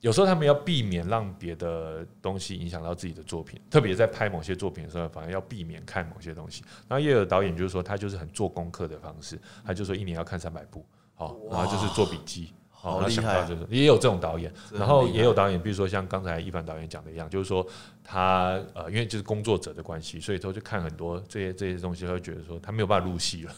[0.02, 6.64] 有时候他们要避免让别的东西影响到自己的作品，特别在拍某些作品的时候，反而要避免看某些东西。
[6.88, 10.84] 那也有导演就是说，他就是很做功课的方式，他就说一年要看三百部，
[11.14, 12.52] 好，然后就是做笔记。
[12.82, 17.66] 好厉害，就是也有这种导演，然后也有导演，比如说像刚才一凡导演讲的一样，就是说
[18.04, 23.54] 他呃，因为就是工作者的关系，所以他就看很多这些这些东西，他会觉得说他没有办法入戏了，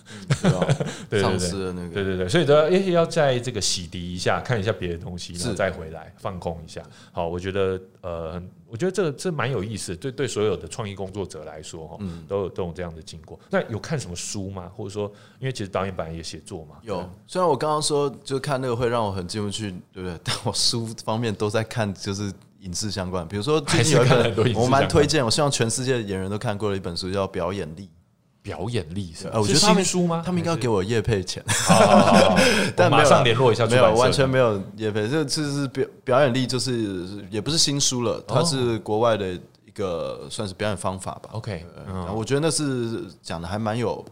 [1.10, 6.84] 对对 对，对对对，所以都要要在这个洗涤一下，看一下别的东西，然后再回来放空一下。
[7.12, 8.44] 好，我觉得呃。
[8.74, 13.40] 我觉得这这蛮有意思，对对，所有的创意工作者来说，哈，都有都有这样的经过。
[13.52, 14.68] 那有看什么书吗？
[14.76, 15.06] 或者说，
[15.40, 16.78] 因为其实导演本来也写作嘛。
[16.82, 20.20] 有，虽然我刚刚说就看那个会让我很进不去，对不对？
[20.26, 23.28] 但我书方面都在看，就是影视相关。
[23.28, 27.84] 比如说，最近有一本我蛮推荐，我希望全世界的演员都看过的一本书，叫《表演力》。
[28.44, 29.30] 表演力是？
[29.30, 30.22] 呃，我觉得他们书吗？
[30.24, 31.42] 他们应该给我叶配钱。
[32.76, 35.08] 但马上联络一下，没有，完全没有叶配。
[35.08, 39.32] 这这是表表演力，就是也不是新书了，它是国外的
[39.66, 41.30] 一个算是表演方法吧。
[41.32, 41.66] OK，
[42.14, 44.04] 我觉得那是讲的还蛮有，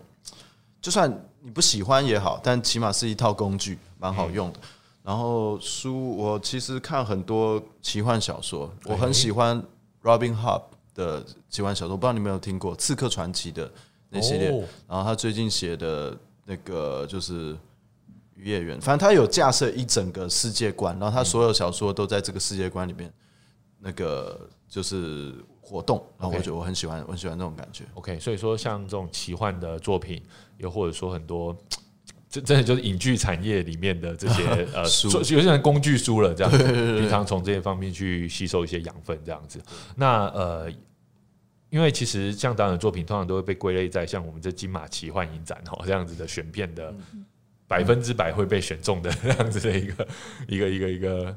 [0.82, 4.60] 就算你不喜欢也好，但起码是一套工具，蛮好用的。
[5.04, 9.62] 然后书，我其实看很多奇幻小说，我很喜欢
[10.04, 10.62] Robin Hobb
[10.96, 13.70] 的奇幻小说，不知道你有没有听过《刺客传奇》的。
[14.14, 14.50] 那系列，
[14.90, 17.54] 然后他最近写的那个就是
[18.36, 23.10] 《渔业园》，反正他有架设一整个世界观，然后他所有小说都在这个世界观里面，
[23.80, 26.06] 那个就是活动。
[26.20, 27.86] 然后我觉得我很喜欢，我很喜欢这种感觉。
[27.94, 30.22] OK，所以说像这种奇幻的作品，
[30.58, 31.56] 又或者说很多，
[32.30, 34.44] 这 真的就是影剧产业里面的这些
[34.76, 36.58] 呃书，有些人工具书了，这样子
[37.00, 39.58] 平常从这些方面去吸收一些养分，这样子。
[39.96, 40.70] 那呃。
[41.72, 46.94] 因为其实像导演的作品，通常都会被归类在像我们这金马奇幻影展哦这样子的选片的
[47.66, 50.08] 百分之百会被选中的 这样子的一个
[50.48, 51.36] 一个一个一个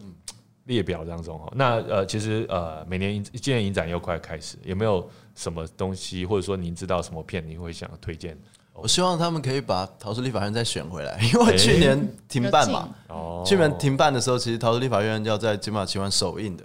[0.65, 1.53] 列表当中哦。
[1.55, 8.37] 那呃，其实呃，每年今年影展又快开始，有没有什么东西，或者说您知道什么片，您会想推荐？
[8.73, 12.93] 我希望他们可以把《逃出立法院》再选回来，因为去年停办嘛。
[13.07, 16.65] 哦，去年停办的时候，其实《逃出立法院》要在金马奇幻首映的。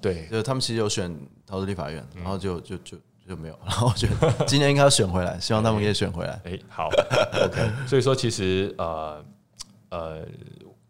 [0.00, 1.14] 对，就他们其实有选
[1.46, 2.96] 桃子立法院，然后就就就
[3.28, 6.40] 就没有， 然后我觉得今年应该要选回来，希望他们可以选回来。
[6.44, 6.88] 哎，好
[7.44, 7.70] ，OK。
[7.86, 9.24] 所以说，其实呃
[9.90, 10.26] 呃，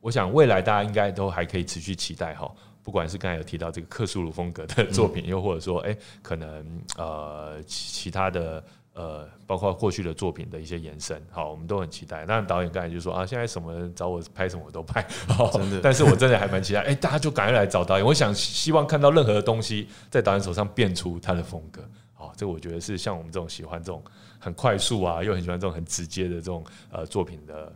[0.00, 2.50] 我想未来大家应该都还可以持续期待哈，
[2.82, 8.62] 不管是刚才有提到这个克苏鲁风格的作品，又或者说哎，可能呃其其他的。
[8.92, 12.26] 呃，包括过去的作品的一些延伸，好，我们都很期待。
[12.26, 15.06] 那导演刚才就说啊，现在什么找我拍什么我都拍，
[15.54, 15.80] 真的。
[15.80, 18.04] 但是我真的还蛮期待，哎，大家就赶快来找导演。
[18.04, 21.82] 我想希望看到任何的东西在导演手上变出他的风格。
[22.12, 24.02] 好，这我觉得是像我们这种喜欢这种
[24.40, 27.72] 很快速啊，又很喜欢这种很直接的这种呃作品的，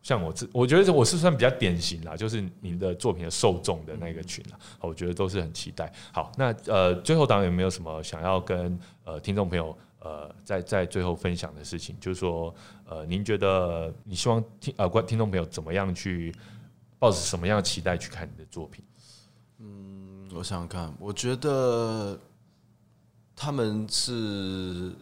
[0.00, 4.56] 像我这，我觉得我是算比较典型啦，就是您的作品的受众的那个群啦。
[4.80, 5.92] 我觉得都是很期待。
[6.12, 9.76] 好，那呃，最后导演有没有什么想要跟呃听众朋友？
[10.04, 12.52] 呃，在在最后分享的事情，就是说，
[12.86, 16.34] 呃，您觉得你希望听呃观听众朋友怎么样去
[16.98, 18.84] 抱着什么样的期待去看你的作品？
[19.58, 22.18] 嗯，我想想看，我觉得
[23.36, 24.92] 他们是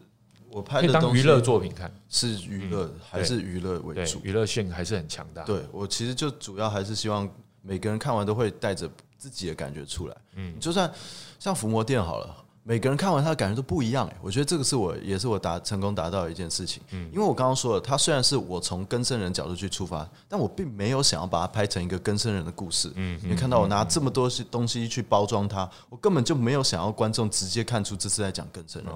[0.50, 4.20] 我拍的当娱乐作品看，是娱乐还是娱乐为主，？
[4.22, 5.44] 娱乐性还是很强大。
[5.44, 7.26] 对我其实就主要还是希望
[7.62, 10.16] 每个人看完都会带着自己的感觉出来。
[10.34, 10.92] 嗯，就算
[11.38, 14.06] 像伏魔殿好了，每个人看完他的感觉都不一样。
[14.06, 16.82] 哎，我觉得这个是我也是我达成功达到的一件事情。
[16.90, 22.92] 嗯，因为我刚刚说了，他虽然是我从更生人角度去出发，但我并没有想要把它拍成一个更生人的故事。
[22.96, 28.92] 嗯，你看到我拿这么多东西去包装它，我根本就没有想要观众直接看出这是在讲更生人。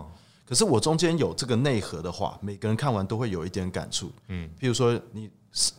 [0.46, 4.12] 可是我中间有这个内核的话，每个人看完都会有一点感触。
[4.28, 5.30] 嗯，譬如说你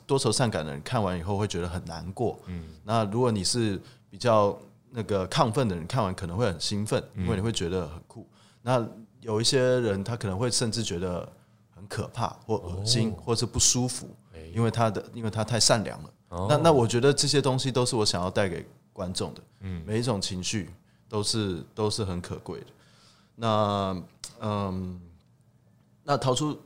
[0.08, 2.40] 多愁善感的人看完以后会觉得很难过。
[2.48, 3.80] 嗯，那如果你是
[4.10, 4.58] 比较
[4.90, 8.28] 那个亢奋的人，看完可能会很兴奋，因为你会觉得很酷。
[8.62, 8.88] 那
[9.22, 11.28] 有一些人他可能会甚至觉得
[11.76, 14.10] 很可怕或恶心，或是不舒服，
[14.54, 16.10] 因为他的因为他太善良了。
[16.50, 19.42] 那那我觉得这些东西都是我想要带给观众的。
[19.62, 20.70] 嗯，每一种情绪
[21.08, 22.68] 都是都是很可贵的。
[23.36, 24.04] 那
[24.42, 25.00] 嗯，
[26.04, 26.60] 那逃出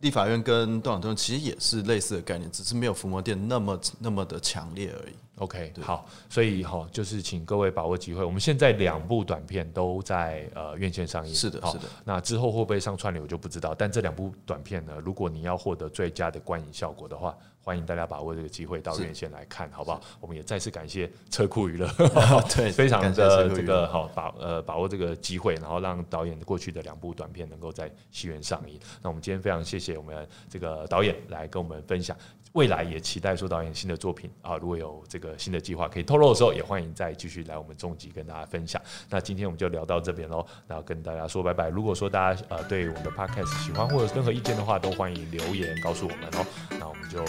[0.00, 5.14] 立法院跟动场中其实也是类似的概念，只是没有伏魔殿那么那么的强烈而已。
[5.38, 8.24] OK，好，所以哈、就是请各位把握机会。
[8.24, 20.00] 我们现在两部短片都在呃院线上映，是的是的那之后会不会上串流我就不知道，但这两部短片呢，如果你要获得最佳的观影效果的话，欢迎大家把握这个机会到院线来看，好不好？
[20.20, 21.86] 我们也再次感谢车库娱乐，
[22.56, 28.80] 对非常的这个好把呃把握这个机会，然后让导演过去的两部短片能够在戏院上映。
[29.02, 32.16] 那我们今天非常谢谢我们这个导演来跟我们分享，
[32.52, 38.80] 未来也期待说导演新的作品啊，如果有这个新的计划可以透露的时候，也欢迎再继续来我们重疾跟大家分享。
[39.10, 41.68] 那今天我们就聊到这边喽，那跟大家说拜拜。
[41.68, 46.46] 如果说大家呃对我们的 podcast 喜欢或者任何意见的话，都欢迎留言告诉我们哦。
[46.78, 47.24] 那我们就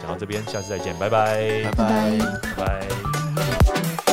[0.00, 2.18] 讲到这边，下次再见，拜拜，拜拜。
[2.56, 4.09] 拜拜。